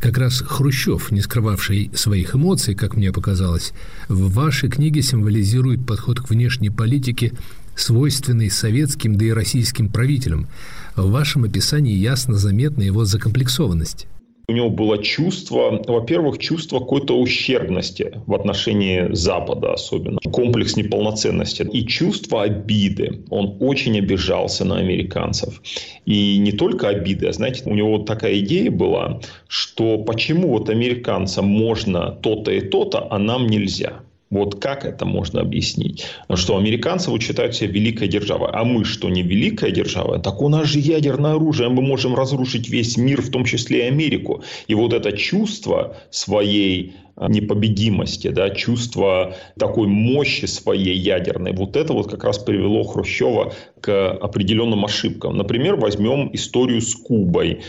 Как 0.00 0.16
раз 0.16 0.40
Хрущев, 0.46 1.10
не 1.10 1.20
скрывавший 1.20 1.90
своих 1.94 2.34
эмоций, 2.34 2.74
как 2.74 2.96
мне 2.96 3.12
показалось, 3.12 3.72
в 4.08 4.32
вашей 4.32 4.70
книге 4.70 5.02
символизирует 5.02 5.84
подход 5.84 6.20
к 6.20 6.30
внешней 6.30 6.70
политике, 6.70 7.32
свойственный 7.74 8.50
советским, 8.50 9.16
да 9.16 9.24
и 9.26 9.30
российским 9.30 9.88
правителям. 9.88 10.46
В 10.94 11.10
вашем 11.10 11.44
описании 11.44 11.94
ясно 11.94 12.34
заметна 12.34 12.82
его 12.82 13.04
закомплексованность 13.04 14.06
у 14.48 14.52
него 14.54 14.70
было 14.70 14.96
чувство, 15.02 15.82
во-первых, 15.86 16.38
чувство 16.38 16.78
какой-то 16.78 17.18
ущербности 17.18 18.22
в 18.26 18.34
отношении 18.34 19.12
Запада 19.12 19.74
особенно, 19.74 20.18
комплекс 20.32 20.74
неполноценности 20.74 21.68
и 21.70 21.86
чувство 21.86 22.44
обиды. 22.44 23.24
Он 23.28 23.58
очень 23.60 23.98
обижался 23.98 24.64
на 24.64 24.78
американцев. 24.78 25.60
И 26.06 26.38
не 26.38 26.52
только 26.52 26.88
обиды, 26.88 27.26
а 27.28 27.32
знаете, 27.32 27.62
у 27.66 27.74
него 27.74 27.98
такая 27.98 28.38
идея 28.38 28.70
была, 28.70 29.20
что 29.48 29.98
почему 29.98 30.48
вот 30.48 30.70
американцам 30.70 31.46
можно 31.46 32.12
то-то 32.12 32.50
и 32.50 32.62
то-то, 32.62 33.06
а 33.10 33.18
нам 33.18 33.48
нельзя. 33.48 34.00
Вот 34.30 34.60
как 34.60 34.84
это 34.84 35.06
можно 35.06 35.40
объяснить? 35.40 36.04
Что 36.34 36.56
американцы 36.56 37.10
вот 37.10 37.22
считают 37.22 37.54
себя 37.54 37.70
великой 37.70 38.08
державой. 38.08 38.50
А 38.52 38.64
мы 38.64 38.84
что, 38.84 39.08
не 39.08 39.22
великая 39.22 39.70
держава? 39.70 40.18
Так 40.18 40.42
у 40.42 40.48
нас 40.48 40.68
же 40.68 40.80
ядерное 40.80 41.34
оружие. 41.34 41.70
Мы 41.70 41.80
можем 41.80 42.14
разрушить 42.14 42.68
весь 42.68 42.96
мир, 42.96 43.22
в 43.22 43.30
том 43.30 43.44
числе 43.44 43.86
и 43.86 43.88
Америку. 43.88 44.42
И 44.66 44.74
вот 44.74 44.92
это 44.92 45.12
чувство 45.12 45.96
своей 46.10 46.94
а, 47.20 47.28
непобедимости, 47.28 48.28
да, 48.28 48.50
чувство 48.50 49.34
такой 49.58 49.88
мощи 49.88 50.44
своей 50.44 50.96
ядерной, 50.96 51.52
вот 51.52 51.74
это 51.74 51.92
вот 51.92 52.08
как 52.08 52.22
раз 52.22 52.38
привело 52.38 52.84
Хрущева 52.84 53.54
к 53.80 54.10
определенным 54.12 54.84
ошибкам. 54.84 55.36
Например, 55.36 55.74
возьмем 55.74 56.30
историю 56.32 56.80
с 56.80 56.94
Кубой. 56.94 57.62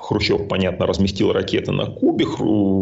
Хрущев, 0.00 0.46
понятно, 0.48 0.86
разместил 0.86 1.32
ракеты 1.32 1.72
на 1.72 1.86
Кубе. 1.86 2.24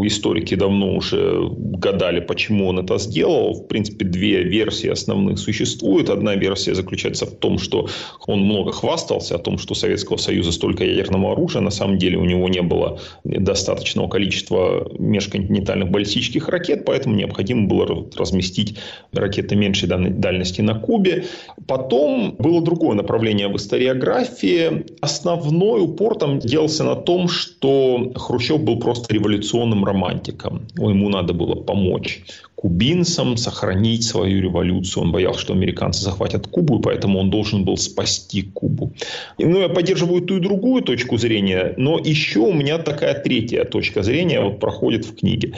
Историки 0.07 0.55
давно 0.55 0.95
уже 0.95 1.49
гадали, 1.51 2.21
почему 2.21 2.69
он 2.69 2.79
это 2.79 2.99
сделал. 2.99 3.55
В 3.55 3.67
принципе, 3.67 4.05
две 4.05 4.43
версии 4.43 4.91
основных 4.91 5.39
существуют. 5.39 6.11
Одна 6.11 6.35
версия 6.35 6.75
заключается 6.75 7.25
в 7.25 7.31
том, 7.31 7.59
что 7.59 7.89
он 8.27 8.41
много 8.41 8.71
хвастался 8.73 9.37
о 9.37 9.39
том, 9.39 9.57
что 9.57 9.73
у 9.73 9.75
Советского 9.75 10.19
Союза 10.19 10.53
столько 10.53 10.85
ядерного 10.85 11.33
оружия. 11.33 11.63
На 11.63 11.71
самом 11.71 11.97
деле 11.97 12.19
у 12.19 12.25
него 12.25 12.49
не 12.49 12.61
было 12.61 13.01
достаточного 13.25 14.09
количества 14.09 14.87
межконтинентальных 14.99 15.91
баллистических 15.91 16.49
ракет, 16.49 16.85
поэтому 16.85 17.15
необходимо 17.17 17.67
было 17.67 18.07
разместить 18.15 18.79
ракеты 19.13 19.57
меньшей 19.57 19.89
дальности 19.89 20.61
на 20.61 20.75
Кубе. 20.75 21.25
Потом 21.67 22.37
было 22.39 22.61
другое 22.61 22.95
направление 22.95 23.49
в 23.49 23.57
историографии. 23.57 24.85
Основной 25.01 25.81
упор 25.81 26.17
там 26.19 26.41
делался 26.41 26.85
на 26.85 26.95
том, 27.07 27.29
что 27.29 28.13
Хрущев 28.15 28.61
был 28.61 28.79
просто 28.79 29.15
революционным 29.15 29.85
романтиком. 29.85 30.67
Ему 30.77 31.09
надо 31.09 31.33
было 31.33 31.55
помочь 31.55 32.23
кубинцам 32.57 33.37
сохранить 33.37 34.03
свою 34.03 34.43
революцию. 34.43 35.05
Он 35.05 35.13
боялся, 35.13 35.41
что 35.41 35.53
американцы 35.53 36.03
захватят 36.03 36.47
Кубу, 36.47 36.79
и 36.79 36.83
поэтому 36.83 37.21
он 37.21 37.31
должен 37.31 37.65
был 37.65 37.77
спасти 37.77 38.43
Кубу. 38.43 38.93
Ну, 39.39 39.61
я 39.61 39.69
поддерживаю 39.69 40.23
ту 40.23 40.39
и 40.39 40.41
другую 40.41 40.83
точку 40.83 41.19
зрения, 41.19 41.75
но 41.77 41.99
еще 41.99 42.41
у 42.41 42.53
меня 42.53 42.79
такая 42.79 43.15
третья 43.15 43.65
точка 43.65 44.03
зрения 44.03 44.41
вот 44.41 44.59
проходит 44.59 45.05
в 45.05 45.15
книге. 45.15 45.53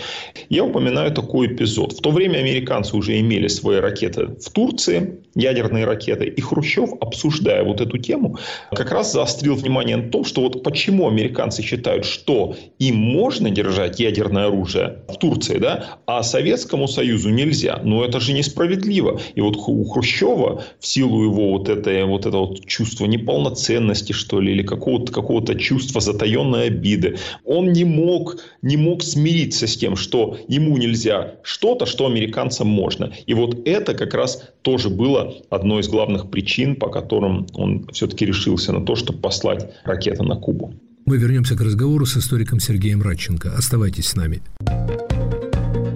Я 0.51 0.65
упоминаю 0.65 1.13
такой 1.13 1.47
эпизод. 1.47 1.93
В 1.93 2.01
то 2.01 2.11
время 2.11 2.39
американцы 2.39 2.97
уже 2.97 3.19
имели 3.21 3.49
свои 3.49 3.79
ракеты 3.79 4.27
в 4.27 4.51
Турции, 4.51 5.21
ядерные 5.35 5.85
ракеты, 5.85 6.27
и 6.27 6.41
Хрущев, 6.41 6.91
обсуждая 7.01 7.63
вот 7.63 7.81
эту 7.81 7.99
тему, 7.99 8.39
как 8.73 8.91
раз 8.91 9.13
заострил 9.13 9.55
внимание 9.55 9.97
на 9.97 10.11
том, 10.11 10.25
что 10.25 10.43
вот 10.43 10.65
почему 10.65 11.09
американцы 11.09 11.38
считают, 11.63 12.05
что 12.05 12.57
им 12.79 12.97
можно 12.97 13.51
держать 13.51 14.01
ядерное 14.01 14.47
оружие 14.47 14.99
в 15.09 15.17
Турции, 15.17 15.59
да, 15.59 15.99
а 16.07 16.23
советскому 16.23 16.89
Союзу 16.89 17.31
нельзя. 17.31 17.81
Но 17.85 18.05
это 18.05 18.21
же 18.21 18.33
несправедливо. 18.33 19.21
И 19.35 19.41
вот 19.41 19.57
у 19.57 19.85
Хрущева 19.85 20.65
в 20.81 20.87
силу 20.87 21.25
его 21.25 21.51
вот, 21.53 21.69
это, 21.69 22.05
вот 22.07 22.27
этого 22.27 22.47
вот 22.47 22.67
чувства 22.67 23.07
неполноценности, 23.07 24.13
что 24.13 24.41
ли, 24.41 24.53
или 24.53 24.63
какого-то 24.63 25.13
какого 25.13 25.39
чувства 25.55 26.01
затаенной 26.01 26.67
обиды, 26.67 27.19
он 27.45 27.73
не 27.73 27.85
мог, 27.85 28.39
не 28.63 28.77
мог 28.77 29.03
смириться 29.03 29.67
с 29.67 29.77
тем, 29.77 29.97
что 29.97 30.37
ему 30.49 30.77
нельзя 30.77 31.35
что-то, 31.43 31.87
что 31.87 32.07
американцам 32.07 32.67
можно. 32.69 33.13
И 33.27 33.35
вот 33.35 33.67
это 33.67 33.95
как 33.95 34.15
раз 34.15 34.51
тоже 34.63 34.91
было 34.91 35.35
одной 35.51 35.83
из 35.83 35.89
главных 35.89 36.31
причин, 36.31 36.77
по 36.77 36.89
которым 36.89 37.47
он 37.55 37.87
все-таки 37.93 38.27
решился 38.27 38.73
на 38.73 38.85
то, 38.85 38.97
чтобы 38.97 39.21
послать 39.21 39.71
ракеты 39.85 40.23
на 40.23 40.37
Кубу. 40.37 40.75
Мы 41.09 41.17
вернемся 41.17 41.57
к 41.57 41.63
разговору 41.63 42.05
с 42.05 42.19
историком 42.19 42.61
Сергеем 42.61 43.01
Радченко. 43.01 43.55
Оставайтесь 43.57 44.09
с 44.09 44.15
нами. 44.15 44.43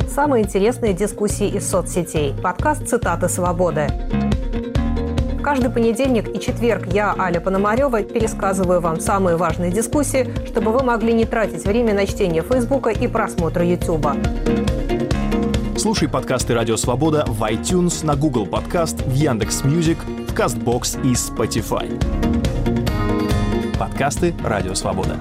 Самые 0.09 0.43
интересные 0.43 0.95
дискуссии 0.95 1.55
из 1.55 1.69
соцсетей. 1.69 2.33
Подкаст 2.43 2.89
«Цитаты 2.89 3.29
свободы». 3.29 3.89
Каждый 5.43 5.69
понедельник 5.69 6.35
и 6.35 6.41
четверг 6.41 6.91
я, 6.95 7.15
Аля 7.19 7.41
Пономарева, 7.41 8.03
пересказываю 8.05 8.81
вам 8.81 9.01
самые 9.01 9.37
важные 9.37 9.71
дискуссии, 9.71 10.31
чтобы 10.47 10.73
вы 10.73 10.83
могли 10.83 11.13
не 11.13 11.27
тратить 11.27 11.67
время 11.67 11.93
на 11.93 12.07
чтение 12.07 12.43
Фейсбука 12.43 12.89
и 12.89 13.07
просмотр 13.07 13.61
Ютуба. 13.61 14.17
Слушай 15.77 16.09
подкасты 16.09 16.55
«Радио 16.55 16.79
Свобода» 16.79 17.27
в 17.29 17.43
iTunes, 17.43 18.03
на 18.07 18.17
Google 18.17 18.47
Podcasts, 18.47 19.03
в 19.03 19.13
Яндекс.Music, 19.13 19.99
в 20.27 20.33
Castbox 20.33 20.99
и 21.05 21.13
Spotify. 21.13 22.72
Подкасты 23.93 24.35
«Радио 24.43 24.75
Свобода». 24.75 25.21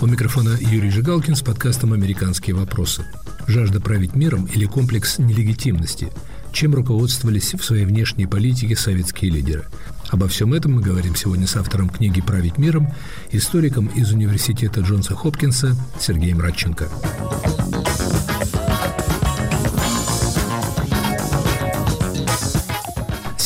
У 0.00 0.06
микрофона 0.06 0.56
Юрий 0.60 0.90
Жигалкин 0.90 1.34
с 1.34 1.42
подкастом 1.42 1.92
«Американские 1.92 2.54
вопросы». 2.54 3.04
Жажда 3.48 3.80
править 3.80 4.14
миром 4.14 4.44
или 4.44 4.66
комплекс 4.66 5.18
нелегитимности? 5.18 6.12
Чем 6.52 6.72
руководствовались 6.72 7.54
в 7.54 7.64
своей 7.64 7.84
внешней 7.84 8.26
политике 8.26 8.76
советские 8.76 9.32
лидеры? 9.32 9.64
Обо 10.10 10.28
всем 10.28 10.54
этом 10.54 10.74
мы 10.74 10.82
говорим 10.82 11.16
сегодня 11.16 11.48
с 11.48 11.56
автором 11.56 11.88
книги 11.88 12.20
«Править 12.20 12.58
миром», 12.58 12.94
историком 13.32 13.86
из 13.86 14.12
университета 14.12 14.82
Джонса 14.82 15.16
Хопкинса 15.16 15.74
Сергеем 15.98 16.40
Радченко. 16.40 16.88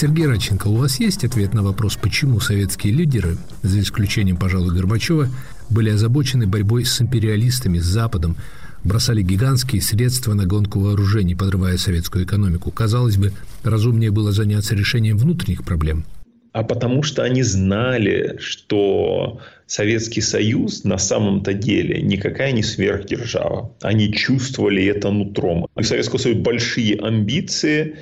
Сергей 0.01 0.27
Радченко, 0.27 0.69
у 0.69 0.77
вас 0.77 0.99
есть 0.99 1.25
ответ 1.25 1.53
на 1.53 1.63
вопрос, 1.63 1.99
почему 2.01 2.41
советские 2.41 2.95
лидеры, 2.95 3.37
за 3.61 3.81
исключением, 3.81 4.39
пожалуй, 4.39 4.75
Горбачева, 4.75 5.29
были 5.69 5.91
озабочены 5.91 6.47
борьбой 6.47 6.87
с 6.87 7.03
империалистами, 7.03 7.81
с 7.81 7.85
Западом, 7.85 8.37
бросали 8.83 9.21
гигантские 9.21 9.83
средства 9.83 10.33
на 10.33 10.47
гонку 10.47 10.81
вооружений, 10.81 11.35
подрывая 11.35 11.77
советскую 11.77 12.25
экономику. 12.25 12.71
Казалось 12.71 13.19
бы, 13.19 13.33
разумнее 13.63 14.11
было 14.11 14.33
заняться 14.33 14.75
решением 14.75 15.19
внутренних 15.19 15.65
проблем. 15.65 16.07
А 16.53 16.63
потому 16.63 17.03
что 17.03 17.23
они 17.23 17.43
знали, 17.43 18.39
что 18.41 19.39
Советский 19.67 20.23
Союз 20.23 20.83
на 20.85 20.97
самом-то 20.97 21.53
деле 21.53 22.01
никакая 22.01 22.53
не 22.53 22.63
сверхдержава. 22.63 23.71
Они 23.83 24.11
чувствовали 24.15 24.83
это 24.87 25.11
нутром. 25.11 25.67
У 25.77 25.83
Советского 25.83 26.19
Союза 26.19 26.41
большие 26.41 26.97
амбиции, 26.99 27.97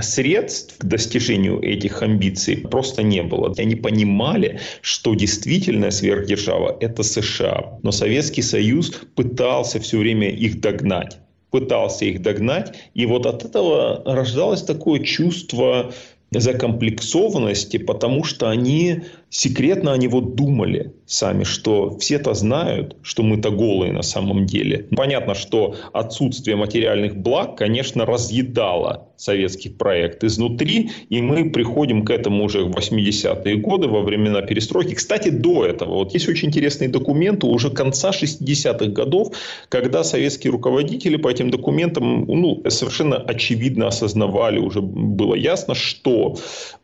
средств 0.00 0.78
к 0.78 0.84
достижению 0.84 1.60
этих 1.62 2.02
амбиций 2.02 2.56
просто 2.56 3.02
не 3.02 3.22
было. 3.22 3.54
Они 3.56 3.76
понимали, 3.76 4.60
что 4.80 5.14
действительная 5.14 5.90
сверхдержава– 5.90 6.76
это 6.80 7.02
США. 7.02 7.78
Но 7.82 7.92
Советский 7.92 8.42
Союз 8.42 8.90
пытался 9.14 9.80
все 9.80 9.98
время 9.98 10.30
их 10.30 10.60
догнать 10.60 11.18
пытался 11.50 12.04
их 12.06 12.20
догнать. 12.20 12.74
И 12.94 13.06
вот 13.06 13.26
от 13.26 13.44
этого 13.44 14.02
рождалось 14.04 14.62
такое 14.64 14.98
чувство 14.98 15.92
закомплексованности, 16.32 17.76
потому 17.76 18.24
что 18.24 18.50
они 18.50 19.02
секретно 19.34 19.92
они 19.92 20.06
вот 20.06 20.36
думали 20.36 20.92
сами, 21.06 21.42
что 21.42 21.98
все-то 21.98 22.34
знают, 22.34 22.96
что 23.02 23.22
мы-то 23.22 23.50
голые 23.50 23.92
на 23.92 24.02
самом 24.02 24.46
деле. 24.46 24.86
Понятно, 24.96 25.34
что 25.34 25.74
отсутствие 25.92 26.56
материальных 26.56 27.16
благ, 27.16 27.56
конечно, 27.56 28.06
разъедало 28.06 29.08
советский 29.16 29.70
проект 29.70 30.22
изнутри, 30.24 30.90
и 31.08 31.20
мы 31.20 31.50
приходим 31.50 32.04
к 32.04 32.10
этому 32.10 32.44
уже 32.44 32.64
в 32.64 32.70
80-е 32.70 33.56
годы, 33.56 33.88
во 33.88 34.02
времена 34.02 34.42
перестройки. 34.42 34.94
Кстати, 34.94 35.30
до 35.30 35.66
этого, 35.66 35.94
вот 35.94 36.14
есть 36.14 36.28
очень 36.28 36.48
интересные 36.48 36.88
документы 36.88 37.46
уже 37.46 37.70
конца 37.70 38.10
60-х 38.10 38.86
годов, 38.86 39.34
когда 39.68 40.04
советские 40.04 40.52
руководители 40.52 41.16
по 41.16 41.28
этим 41.28 41.50
документам 41.50 42.24
ну, 42.26 42.62
совершенно 42.68 43.16
очевидно 43.16 43.88
осознавали, 43.88 44.58
уже 44.58 44.80
было 44.80 45.34
ясно, 45.34 45.74
что 45.74 46.36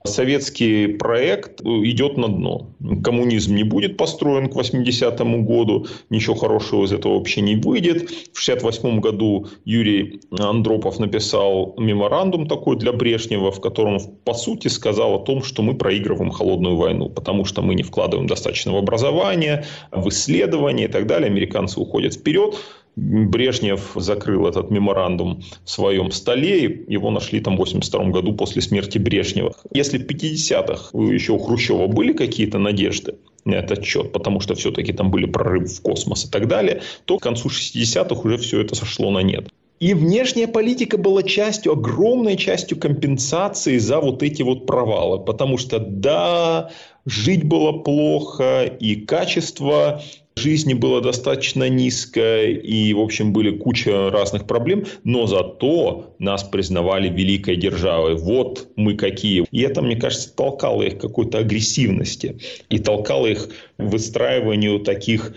советский 0.05 0.89
проект 0.89 1.61
идет 1.61 2.17
на 2.17 2.40
дно. 2.41 2.71
Коммунизм 3.05 3.55
не 3.55 3.63
будет 3.63 3.97
построен 3.97 4.49
к 4.49 4.57
80-му 4.57 5.45
году, 5.45 5.87
ничего 6.09 6.35
хорошего 6.35 6.85
из 6.85 6.93
этого 6.93 7.15
вообще 7.15 7.43
не 7.43 7.57
выйдет. 7.57 8.11
В 8.33 8.41
68 8.41 9.01
году 9.01 9.47
Юрий 9.65 10.21
Андропов 10.39 10.99
написал 10.99 11.75
меморандум 11.79 12.47
такой 12.49 12.77
для 12.77 12.93
Брежнева, 12.93 13.51
в 13.53 13.61
котором 13.61 13.99
по 14.25 14.35
сути 14.35 14.69
сказал 14.69 15.15
о 15.15 15.19
том, 15.25 15.43
что 15.43 15.63
мы 15.63 15.75
проигрываем 15.75 16.31
холодную 16.31 16.77
войну, 16.77 17.09
потому 17.11 17.45
что 17.45 17.63
мы 17.63 17.75
не 17.75 17.83
вкладываем 17.83 18.27
достаточно 18.27 18.73
в 18.73 18.77
образование, 18.77 19.65
в 19.93 20.09
исследования 20.09 20.85
и 20.85 20.89
так 20.89 21.07
далее. 21.07 21.27
Американцы 21.27 21.79
уходят 21.79 22.15
вперед. 22.15 22.57
Брежнев 23.01 23.93
закрыл 23.95 24.47
этот 24.47 24.71
меморандум 24.71 25.43
в 25.65 25.71
своем 25.71 26.11
столе, 26.11 26.85
его 26.87 27.11
нашли 27.11 27.41
там 27.41 27.57
в 27.57 27.59
82 27.59 28.05
году 28.11 28.35
после 28.35 28.61
смерти 28.61 28.99
Брежнева. 28.99 29.55
Если 29.73 29.99
в 29.99 30.07
50-х 30.07 30.99
еще 30.99 31.33
у 31.33 31.39
Хрущева 31.39 31.87
были 31.87 32.13
какие-то 32.13 32.59
надежды 32.59 33.15
на 33.47 33.55
этот 33.55 33.85
счет, 33.85 34.13
потому 34.13 34.41
что 34.41 34.55
все-таки 34.55 34.93
там 34.93 35.11
были 35.11 35.25
прорывы 35.25 35.67
в 35.67 35.81
космос 35.81 36.27
и 36.27 36.31
так 36.31 36.47
далее, 36.47 36.83
то 37.07 37.19
к 37.19 37.23
концу 37.23 37.49
60-х 37.49 38.21
уже 38.23 38.37
все 38.37 38.61
это 38.61 38.75
сошло 38.75 39.11
на 39.11 39.21
нет. 39.21 39.49
И 39.81 39.95
внешняя 39.95 40.47
политика 40.47 40.99
была 40.99 41.23
частью, 41.23 41.73
огромной 41.73 42.37
частью 42.37 42.79
компенсации 42.79 43.79
за 43.79 43.99
вот 43.99 44.23
эти 44.23 44.43
вот 44.43 44.67
провалы. 44.67 45.25
Потому 45.25 45.57
что, 45.57 45.79
да, 45.79 46.71
жить 47.07 47.45
было 47.45 47.73
плохо, 47.73 48.65
и 48.65 48.97
качество 48.97 50.03
жизни 50.37 50.75
было 50.75 51.01
достаточно 51.01 51.69
низкое, 51.69 52.49
и, 52.49 52.93
в 52.93 53.01
общем, 53.01 53.33
были 53.33 53.57
куча 53.57 54.11
разных 54.11 54.47
проблем, 54.47 54.87
но 55.05 55.27
зато 55.27 56.15
нас 56.19 56.45
признавали 56.45 57.09
великой 57.09 57.57
державой. 57.57 58.15
Вот 58.17 58.69
мы 58.77 58.97
какие. 58.97 59.45
И 59.51 59.61
это, 59.61 59.83
мне 59.83 59.97
кажется, 59.97 60.35
толкало 60.35 60.83
их 60.83 60.99
к 60.99 61.01
какой-то 61.01 61.39
агрессивности 61.39 62.39
и 62.69 62.79
толкало 62.79 63.27
их 63.27 63.49
к 63.49 63.53
выстраиванию 63.79 64.81
таких 64.81 65.35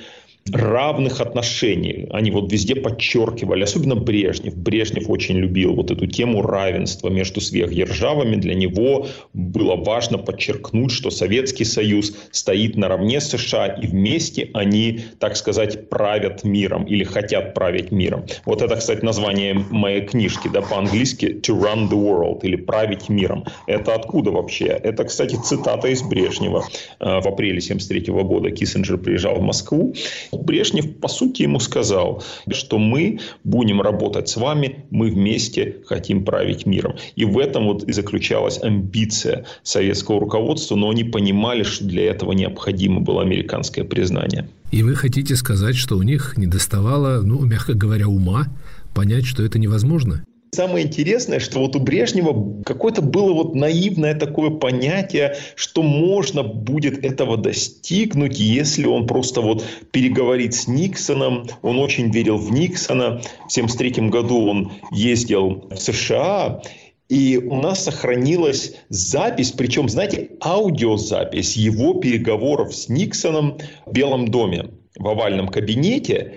равных 0.51 1.21
отношений. 1.21 2.07
Они 2.11 2.31
вот 2.31 2.51
везде 2.51 2.75
подчеркивали, 2.75 3.63
особенно 3.63 3.95
Брежнев. 3.95 4.55
Брежнев 4.55 5.09
очень 5.09 5.37
любил 5.37 5.73
вот 5.73 5.91
эту 5.91 6.05
тему 6.05 6.41
равенства 6.41 7.09
между 7.09 7.39
сверхдержавами. 7.39 8.35
Для 8.35 8.53
него 8.53 9.07
было 9.33 9.75
важно 9.75 10.17
подчеркнуть, 10.17 10.91
что 10.91 11.11
Советский 11.11 11.63
Союз 11.63 12.15
стоит 12.31 12.75
наравне 12.75 13.21
с 13.21 13.29
США, 13.29 13.67
и 13.67 13.87
вместе 13.87 14.49
они, 14.53 15.01
так 15.19 15.37
сказать, 15.37 15.89
правят 15.89 16.43
миром 16.43 16.83
или 16.83 17.03
хотят 17.03 17.53
править 17.53 17.91
миром. 17.91 18.25
Вот 18.45 18.61
это, 18.61 18.75
кстати, 18.75 19.03
название 19.03 19.53
моей 19.53 20.01
книжки, 20.01 20.49
да, 20.53 20.61
по-английски 20.61 21.25
«To 21.41 21.59
run 21.59 21.89
the 21.89 21.97
world» 21.97 22.39
или 22.43 22.57
«править 22.57 23.09
миром». 23.09 23.45
Это 23.67 23.95
откуда 23.95 24.31
вообще? 24.31 24.65
Это, 24.65 25.05
кстати, 25.05 25.37
цитата 25.43 25.87
из 25.87 26.01
Брежнева. 26.01 26.65
Э, 26.99 27.21
в 27.21 27.27
апреле 27.27 27.59
1973 27.59 28.13
года 28.23 28.51
Киссинджер 28.51 28.97
приезжал 28.97 29.35
в 29.35 29.41
Москву, 29.41 29.93
Брежнев, 30.37 30.97
по 30.97 31.07
сути, 31.07 31.43
ему 31.43 31.59
сказал, 31.59 32.23
что 32.51 32.79
мы 32.79 33.19
будем 33.43 33.81
работать 33.81 34.29
с 34.29 34.37
вами, 34.37 34.85
мы 34.89 35.09
вместе 35.09 35.77
хотим 35.85 36.25
править 36.25 36.65
миром. 36.65 36.95
И 37.15 37.25
в 37.25 37.37
этом 37.37 37.65
вот 37.65 37.83
и 37.83 37.91
заключалась 37.91 38.61
амбиция 38.61 39.45
советского 39.63 40.19
руководства, 40.19 40.75
но 40.75 40.89
они 40.89 41.03
понимали, 41.03 41.63
что 41.63 41.85
для 41.85 42.09
этого 42.09 42.33
необходимо 42.33 43.01
было 43.01 43.21
американское 43.21 43.85
признание. 43.85 44.49
И 44.71 44.81
вы 44.81 44.95
хотите 44.95 45.35
сказать, 45.35 45.75
что 45.75 45.97
у 45.97 46.03
них 46.03 46.33
не 46.37 46.47
доставало, 46.47 47.21
ну, 47.21 47.39
мягко 47.45 47.73
говоря, 47.73 48.07
ума 48.07 48.47
понять, 48.93 49.25
что 49.25 49.43
это 49.43 49.59
невозможно? 49.59 50.23
Самое 50.53 50.85
интересное, 50.85 51.39
что 51.39 51.61
вот 51.61 51.75
у 51.75 51.79
Брежнева 51.79 52.61
какое-то 52.63 53.01
было 53.01 53.33
вот 53.33 53.55
наивное 53.55 54.13
такое 54.13 54.51
понятие, 54.51 55.35
что 55.55 55.81
можно 55.81 56.43
будет 56.43 57.03
этого 57.03 57.37
достигнуть, 57.37 58.37
если 58.37 58.85
он 58.85 59.07
просто 59.07 59.41
вот 59.41 59.65
переговорит 59.89 60.53
с 60.53 60.67
Никсоном. 60.67 61.47
Он 61.63 61.79
очень 61.79 62.11
верил 62.11 62.37
в 62.37 62.51
Никсона. 62.51 63.21
В 63.49 63.49
1973 63.49 64.09
году 64.09 64.47
он 64.47 64.71
ездил 64.91 65.67
в 65.71 65.77
США, 65.77 66.61
и 67.09 67.37
у 67.37 67.55
нас 67.55 67.85
сохранилась 67.85 68.75
запись, 68.89 69.53
причем, 69.53 69.89
знаете, 69.89 70.29
аудиозапись 70.39 71.57
его 71.57 71.95
переговоров 71.95 72.75
с 72.75 72.89
Никсоном 72.89 73.57
в 73.87 73.91
Белом 73.91 74.27
доме 74.27 74.69
в 74.95 75.07
овальном 75.07 75.47
кабинете. 75.47 76.33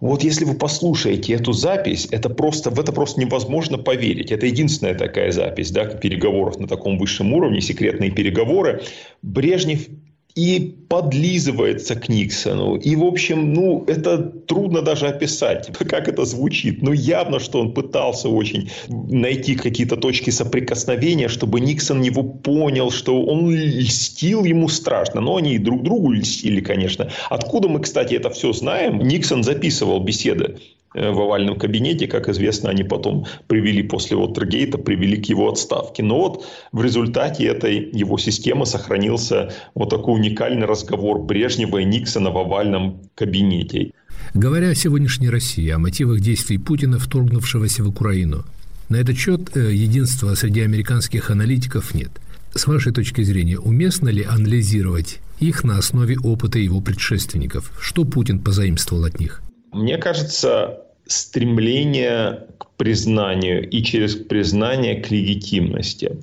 Вот 0.00 0.22
если 0.22 0.44
вы 0.44 0.54
послушаете 0.54 1.32
эту 1.32 1.52
запись, 1.52 2.06
это 2.12 2.30
просто, 2.30 2.70
в 2.70 2.78
это 2.78 2.92
просто 2.92 3.20
невозможно 3.20 3.78
поверить. 3.78 4.30
Это 4.30 4.46
единственная 4.46 4.94
такая 4.94 5.32
запись 5.32 5.72
да, 5.72 5.86
переговоров 5.86 6.58
на 6.60 6.68
таком 6.68 6.98
высшем 6.98 7.32
уровне, 7.32 7.60
секретные 7.60 8.12
переговоры. 8.12 8.82
Брежнев 9.22 9.88
и 10.34 10.76
подлизывается 10.88 11.96
к 11.96 12.08
Никсону. 12.08 12.76
И, 12.76 12.94
в 12.96 13.04
общем, 13.04 13.52
ну, 13.52 13.84
это 13.86 14.18
трудно 14.18 14.82
даже 14.82 15.08
описать, 15.08 15.66
как 15.78 16.08
это 16.08 16.24
звучит. 16.24 16.82
Но 16.82 16.92
явно, 16.92 17.40
что 17.40 17.60
он 17.60 17.72
пытался 17.72 18.28
очень 18.28 18.70
найти 18.88 19.56
какие-то 19.56 19.96
точки 19.96 20.30
соприкосновения, 20.30 21.28
чтобы 21.28 21.60
Никсон 21.60 22.02
его 22.02 22.22
понял, 22.22 22.90
что 22.90 23.22
он 23.22 23.50
льстил 23.50 24.44
ему 24.44 24.68
страшно. 24.68 25.20
Но 25.20 25.36
они 25.36 25.54
и 25.54 25.58
друг 25.58 25.82
другу 25.82 26.12
льстили, 26.12 26.60
конечно. 26.60 27.10
Откуда 27.30 27.68
мы, 27.68 27.80
кстати, 27.80 28.14
это 28.14 28.30
все 28.30 28.52
знаем? 28.52 28.98
Никсон 28.98 29.42
записывал 29.42 30.00
беседы 30.00 30.58
в 30.94 31.20
овальном 31.20 31.58
кабинете. 31.58 32.06
Как 32.06 32.28
известно, 32.28 32.70
они 32.70 32.82
потом 32.82 33.26
привели 33.46 33.82
после 33.82 34.16
Уотергейта, 34.16 34.78
привели 34.78 35.16
к 35.16 35.26
его 35.26 35.48
отставке. 35.50 36.02
Но 36.02 36.18
вот 36.18 36.46
в 36.72 36.82
результате 36.82 37.44
этой 37.44 37.90
его 37.92 38.18
системы 38.18 38.66
сохранился 38.66 39.52
вот 39.74 39.90
такой 39.90 40.14
уникальный 40.14 40.66
разговор 40.66 41.18
Брежнева 41.20 41.78
и 41.78 41.84
Никсона 41.84 42.30
в 42.30 42.38
овальном 42.38 43.00
кабинете. 43.14 43.92
Говоря 44.34 44.70
о 44.70 44.74
сегодняшней 44.74 45.30
России, 45.30 45.68
о 45.70 45.78
мотивах 45.78 46.20
действий 46.20 46.58
Путина, 46.58 46.98
вторгнувшегося 46.98 47.82
в 47.82 47.88
Украину, 47.88 48.44
на 48.88 48.96
этот 48.96 49.16
счет 49.16 49.56
э, 49.56 49.72
единства 49.72 50.34
среди 50.34 50.60
американских 50.60 51.30
аналитиков 51.30 51.94
нет. 51.94 52.10
С 52.54 52.66
вашей 52.66 52.92
точки 52.92 53.22
зрения, 53.22 53.58
уместно 53.58 54.08
ли 54.08 54.22
анализировать 54.22 55.18
их 55.38 55.64
на 55.64 55.78
основе 55.78 56.18
опыта 56.18 56.58
его 56.58 56.80
предшественников? 56.80 57.72
Что 57.80 58.04
Путин 58.04 58.40
позаимствовал 58.40 59.04
от 59.04 59.20
них? 59.20 59.42
Мне 59.72 59.98
кажется, 59.98 60.82
стремление 61.06 62.46
к 62.58 62.70
признанию 62.76 63.68
и 63.68 63.82
через 63.82 64.14
признание 64.14 64.96
к 64.96 65.10
легитимности. 65.10 66.22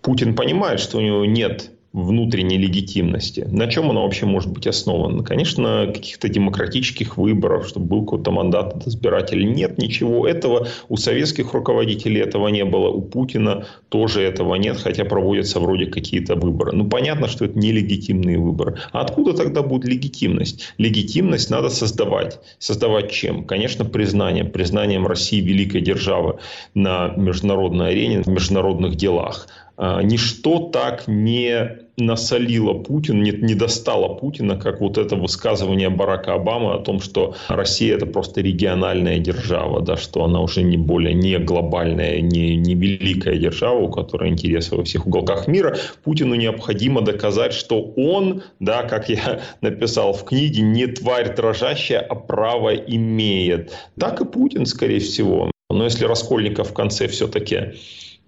Путин 0.00 0.34
понимает, 0.34 0.80
что 0.80 0.98
у 0.98 1.00
него 1.00 1.24
нет 1.24 1.70
внутренней 1.92 2.56
легитимности. 2.56 3.46
На 3.50 3.66
чем 3.66 3.90
она 3.90 4.00
вообще 4.00 4.24
может 4.24 4.50
быть 4.50 4.66
основана? 4.66 5.22
Конечно, 5.22 5.86
каких-то 5.92 6.28
демократических 6.28 7.18
выборов, 7.18 7.68
чтобы 7.68 7.86
был 7.86 8.04
какой-то 8.04 8.30
мандат 8.30 8.74
от 8.74 8.86
избирателей. 8.86 9.44
Нет 9.44 9.78
ничего 9.78 10.26
этого. 10.26 10.68
У 10.88 10.96
советских 10.96 11.52
руководителей 11.52 12.20
этого 12.20 12.48
не 12.48 12.64
было. 12.64 12.88
У 12.88 13.02
Путина 13.02 13.66
тоже 13.90 14.22
этого 14.22 14.54
нет, 14.54 14.78
хотя 14.78 15.04
проводятся 15.04 15.60
вроде 15.60 15.86
какие-то 15.86 16.34
выборы. 16.34 16.72
Ну, 16.72 16.88
понятно, 16.88 17.28
что 17.28 17.44
это 17.44 17.58
нелегитимные 17.58 18.38
выборы. 18.38 18.78
А 18.92 19.02
откуда 19.02 19.34
тогда 19.34 19.62
будет 19.62 19.84
легитимность? 19.84 20.74
Легитимность 20.78 21.50
надо 21.50 21.68
создавать. 21.68 22.40
Создавать 22.58 23.10
чем? 23.10 23.44
Конечно, 23.44 23.84
признанием. 23.84 24.50
Признанием 24.50 25.06
России 25.06 25.40
великой 25.40 25.82
державы 25.82 26.38
на 26.74 27.08
международной 27.16 27.90
арене, 27.90 28.22
в 28.22 28.28
международных 28.28 28.96
делах. 28.96 29.46
А, 29.76 30.02
ничто 30.02 30.70
так 30.70 31.08
не 31.08 31.81
насолило 31.96 32.74
Путин, 32.74 33.22
не, 33.22 33.32
не 33.32 33.54
достало 33.54 34.14
Путина, 34.14 34.56
как 34.56 34.80
вот 34.80 34.98
это 34.98 35.16
высказывание 35.16 35.90
Барака 35.90 36.34
Обамы 36.34 36.74
о 36.74 36.78
том, 36.78 37.00
что 37.00 37.34
Россия 37.48 37.94
это 37.96 38.06
просто 38.06 38.40
региональная 38.40 39.18
держава, 39.18 39.80
да, 39.82 39.96
что 39.96 40.24
она 40.24 40.40
уже 40.40 40.62
не 40.62 40.76
более 40.76 41.14
не 41.14 41.38
глобальная, 41.38 42.20
не, 42.20 42.56
не 42.56 42.74
великая 42.74 43.36
держава, 43.36 43.78
у 43.78 43.90
которой 43.90 44.30
интересы 44.30 44.76
во 44.76 44.84
всех 44.84 45.06
уголках 45.06 45.46
мира. 45.46 45.76
Путину 46.02 46.34
необходимо 46.34 47.02
доказать, 47.02 47.52
что 47.52 47.82
он, 47.96 48.42
да, 48.58 48.84
как 48.84 49.08
я 49.08 49.42
написал 49.60 50.12
в 50.12 50.24
книге, 50.24 50.62
не 50.62 50.86
тварь 50.86 51.34
дрожащая, 51.34 52.00
а 52.00 52.14
право 52.14 52.74
имеет. 52.74 53.72
Так 53.98 54.20
и 54.20 54.24
Путин, 54.24 54.66
скорее 54.66 55.00
всего. 55.00 55.50
Но 55.70 55.84
если 55.84 56.04
Раскольников 56.04 56.70
в 56.70 56.74
конце 56.74 57.08
все-таки 57.08 57.74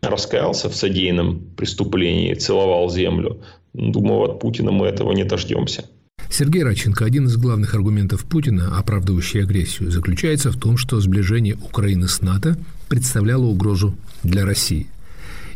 раскаялся 0.08 0.68
в 0.68 0.76
содеянном 0.76 1.40
преступлении, 1.56 2.34
целовал 2.34 2.90
землю. 2.90 3.40
Думаю, 3.72 4.30
от 4.30 4.40
Путина 4.40 4.70
мы 4.70 4.86
этого 4.86 5.12
не 5.12 5.24
дождемся. 5.24 5.84
Сергей 6.30 6.64
Радченко, 6.64 7.04
один 7.04 7.26
из 7.26 7.36
главных 7.36 7.74
аргументов 7.74 8.24
Путина, 8.24 8.78
оправдывающий 8.78 9.42
агрессию, 9.42 9.90
заключается 9.90 10.50
в 10.50 10.58
том, 10.58 10.76
что 10.76 11.00
сближение 11.00 11.54
Украины 11.54 12.08
с 12.08 12.22
НАТО 12.22 12.56
представляло 12.88 13.44
угрозу 13.44 13.94
для 14.22 14.44
России. 14.44 14.88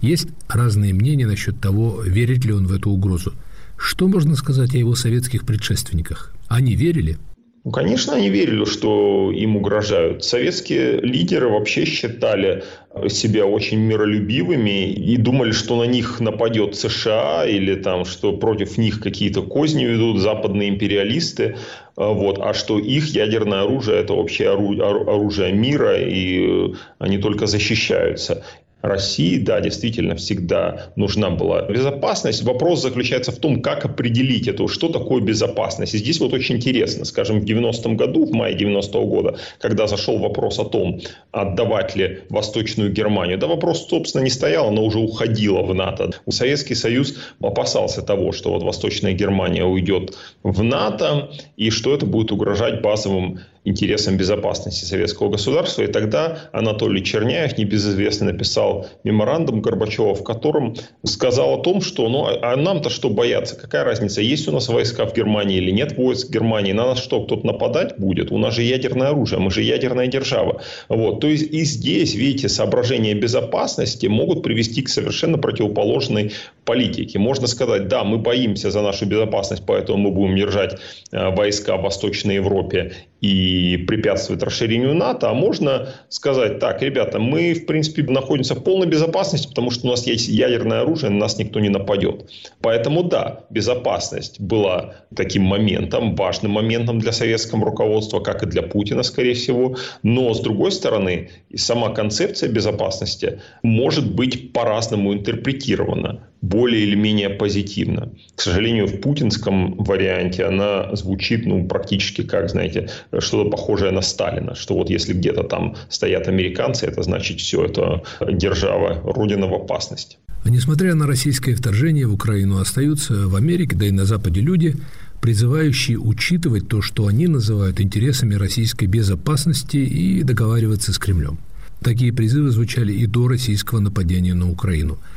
Есть 0.01 0.29
разные 0.49 0.95
мнения 0.95 1.27
насчет 1.27 1.61
того, 1.61 2.03
верит 2.03 2.45
ли 2.45 2.53
он 2.53 2.67
в 2.67 2.73
эту 2.73 2.91
угрозу. 2.91 3.35
Что 3.77 4.09
можно 4.09 4.37
сказать 4.37 4.75
о 4.75 4.79
его 4.79 4.95
советских 4.95 5.45
предшественниках? 5.45 6.33
Они 6.47 6.75
верили? 6.75 7.19
Ну, 7.65 7.73
конечно, 7.73 8.15
они 8.15 8.29
верили, 8.29 8.65
что 8.65 9.33
им 9.33 9.57
угрожают. 9.57 10.25
Советские 10.25 11.01
лидеры 11.01 11.49
вообще 11.49 11.85
считали 11.85 12.63
себя 13.09 13.47
очень 13.47 13.79
миролюбивыми 13.79 14.91
и 14.93 15.17
думали, 15.17 15.51
что 15.53 15.77
на 15.77 15.89
них 15.89 16.21
нападет 16.21 16.77
США 16.77 17.45
или 17.47 17.75
там, 17.75 18.05
что 18.05 18.33
против 18.33 18.79
них 18.79 19.01
какие-то 19.01 19.43
козни 19.43 19.85
ведут 19.85 20.19
западные 20.21 20.69
империалисты, 20.69 21.57
а, 21.97 22.13
вот, 22.13 22.39
а 22.39 22.55
что 22.55 22.79
их 22.79 23.07
ядерное 23.09 23.63
оружие– 23.63 23.99
это 24.01 24.15
общее 24.15 24.51
оружие 24.51 25.53
мира, 25.53 25.99
и 25.99 26.75
они 26.99 27.19
только 27.19 27.47
защищаются. 27.47 28.45
России, 28.83 29.39
да, 29.39 29.61
действительно, 29.61 30.15
всегда 30.15 30.91
нужна 30.97 31.31
была 31.31 31.63
безопасность. 31.63 32.43
Вопрос 32.45 32.83
заключается 32.83 33.33
в 33.33 33.39
том, 33.39 33.61
как 33.61 33.85
определить 33.85 34.47
это, 34.47 34.69
что 34.69 34.89
такое 34.89 35.21
безопасность. 35.21 35.95
И 35.95 35.99
здесь 35.99 36.21
вот 36.21 36.33
очень 36.33 36.57
интересно, 36.57 37.05
скажем, 37.05 37.41
в 37.41 37.45
90-м 37.45 37.97
году, 37.97 38.25
в 38.25 38.33
мае 38.33 38.57
90-го 38.57 39.07
года, 39.07 39.37
когда 39.59 39.87
зашел 39.87 40.19
вопрос 40.19 40.59
о 40.59 40.65
том, 40.65 41.01
отдавать 41.33 41.97
ли 41.97 42.21
Восточную 42.29 42.93
Германию, 42.93 43.39
да 43.39 43.49
вопрос, 43.49 43.89
собственно, 43.89 44.23
не 44.23 44.31
стоял, 44.31 44.69
она 44.69 44.81
уже 44.83 44.99
уходила 44.99 45.63
в 45.63 45.75
НАТО. 45.75 46.11
Советский 46.29 46.75
Союз 46.75 47.17
опасался 47.41 48.03
того, 48.03 48.33
что 48.33 48.53
вот 48.53 48.63
Восточная 48.63 49.13
Германия 49.13 49.65
уйдет 49.65 50.17
в 50.45 50.63
НАТО, 50.63 51.31
и 51.57 51.71
что 51.71 51.95
это 51.95 52.07
будет 52.07 52.31
угрожать 52.31 52.81
базовым 52.81 53.41
интересам 53.69 54.17
безопасности 54.17 54.85
советского 54.85 55.29
государства. 55.29 55.83
И 55.83 55.87
тогда 55.87 56.49
Анатолий 56.53 57.05
Черняев, 57.05 57.57
небезызвестный, 57.59 58.33
написал 58.33 58.87
меморандум 59.05 59.61
Горбачева, 59.61 60.15
в 60.15 60.25
котором 60.25 60.75
сказал 61.05 61.61
о 61.61 61.63
том, 61.63 61.81
что 61.81 62.09
ну, 62.09 62.27
а 62.27 62.57
нам-то 62.57 62.91
что 62.91 63.11
бояться, 63.11 63.57
какая 63.57 63.85
разница, 63.85 64.21
есть 64.21 64.49
у 64.49 64.53
нас 64.53 64.69
войска 64.69 65.07
в 65.07 65.15
Германии 65.15 65.59
или 65.59 65.71
нет 65.71 65.97
войск 65.97 66.29
в 66.29 66.31
Германии, 66.31 66.73
на 66.73 66.87
нас 66.87 66.99
что, 66.99 67.25
кто-то 67.25 67.47
нападать 67.47 67.99
будет? 67.99 68.33
У 68.33 68.39
нас 68.39 68.55
же 68.55 68.63
ядерное 68.63 69.09
оружие, 69.09 69.41
мы 69.41 69.51
же 69.51 69.63
ядерная 69.63 70.07
держава. 70.07 70.63
Вот. 70.89 71.21
То 71.21 71.29
есть 71.29 71.53
и 71.53 71.65
здесь, 71.65 72.15
видите, 72.15 72.49
соображения 72.49 73.15
безопасности 73.15 74.07
могут 74.07 74.43
привести 74.43 74.83
к 74.83 74.89
совершенно 74.89 75.39
противоположной 75.39 76.33
политике. 76.65 77.19
Можно 77.19 77.47
сказать, 77.47 77.89
да, 77.89 78.05
мы 78.05 78.19
боимся 78.19 78.71
за 78.71 78.83
нашу 78.83 79.07
безопасность, 79.07 79.63
поэтому 79.67 79.99
мы 79.99 80.11
будем 80.11 80.37
держать 80.37 80.79
э, 81.11 81.35
войска 81.35 81.77
в 81.77 81.83
Восточной 81.83 82.37
Европе 82.37 82.93
и 83.21 83.77
препятствует 83.89 84.43
расширению 84.43 84.95
НАТО, 84.95 85.31
а 85.31 85.35
можно 85.35 85.95
сказать 86.09 86.61
так, 86.61 86.83
ребята, 86.83 87.19
мы, 87.19 87.53
в 87.55 87.67
принципе, 87.67 88.03
находимся 88.05 88.55
в 88.55 88.63
полной 88.63 88.87
безопасности, 88.87 89.49
потому 89.49 89.71
что 89.71 89.89
у 89.89 89.91
нас 89.91 90.07
есть 90.07 90.29
ядерное 90.29 90.83
оружие, 90.83 91.11
на 91.11 91.19
нас 91.19 91.39
никто 91.39 91.59
не 91.59 91.69
нападет. 91.69 92.31
Поэтому 92.61 93.03
да, 93.03 93.45
безопасность 93.51 94.41
была 94.41 94.95
таким 95.15 95.43
моментом, 95.43 96.15
важным 96.15 96.53
моментом 96.53 97.01
для 97.01 97.13
советского 97.13 97.65
руководства, 97.65 98.21
как 98.21 98.43
и 98.43 98.47
для 98.47 98.63
Путина, 98.63 99.03
скорее 99.03 99.35
всего. 99.35 99.77
Но, 100.03 100.33
с 100.33 100.41
другой 100.41 100.71
стороны, 100.71 101.31
сама 101.57 101.91
концепция 101.91 102.49
безопасности 102.49 103.41
может 103.63 104.15
быть 104.15 104.53
по-разному 104.53 105.13
интерпретирована 105.13 106.29
более 106.41 106.83
или 106.83 106.95
менее 106.95 107.31
позитивно. 107.31 108.13
К 108.37 108.43
сожалению, 108.43 108.87
в 108.87 109.01
путинском 109.01 109.75
варианте 109.77 110.45
она 110.45 110.95
звучит 110.95 111.47
ну, 111.47 111.67
практически 111.67 112.23
как, 112.23 112.51
знаете, 112.51 112.89
что-то 113.19 113.51
похожее 113.51 113.91
на 113.91 114.03
Сталина, 114.03 114.55
что 114.55 114.75
вот 114.75 114.91
если 114.91 115.13
где-то 115.13 115.43
там 115.43 115.77
стоят 115.89 116.29
американцы, 116.29 116.87
это 116.87 117.03
значит 117.03 117.41
все, 117.41 117.65
это 117.65 118.03
держава, 118.21 119.01
родина 119.05 119.47
в 119.47 119.55
опасности. 119.55 120.19
А 120.45 120.51
несмотря 120.51 120.95
на 120.95 121.07
российское 121.07 121.55
вторжение 121.55 122.07
в 122.07 122.15
Украину, 122.15 122.59
остаются 122.59 123.27
в 123.27 123.35
Америке, 123.35 123.75
да 123.75 123.87
и 123.87 123.91
на 123.91 124.05
Западе 124.05 124.41
люди, 124.41 124.77
призывающие 125.21 125.99
учитывать 125.99 126.69
то, 126.69 126.81
что 126.81 127.09
они 127.09 127.27
называют 127.27 127.81
интересами 127.81 128.37
российской 128.37 128.87
безопасности 128.87 129.79
и 129.79 130.23
договариваться 130.23 130.93
с 130.93 130.99
Кремлем. 130.99 131.39
Такие 131.83 132.13
призывы 132.13 132.51
звучали 132.51 132.93
и 132.93 133.07
до 133.07 133.27
российского 133.27 133.81
нападения 133.81 134.35
на 134.35 134.49
Украину– 134.49 134.99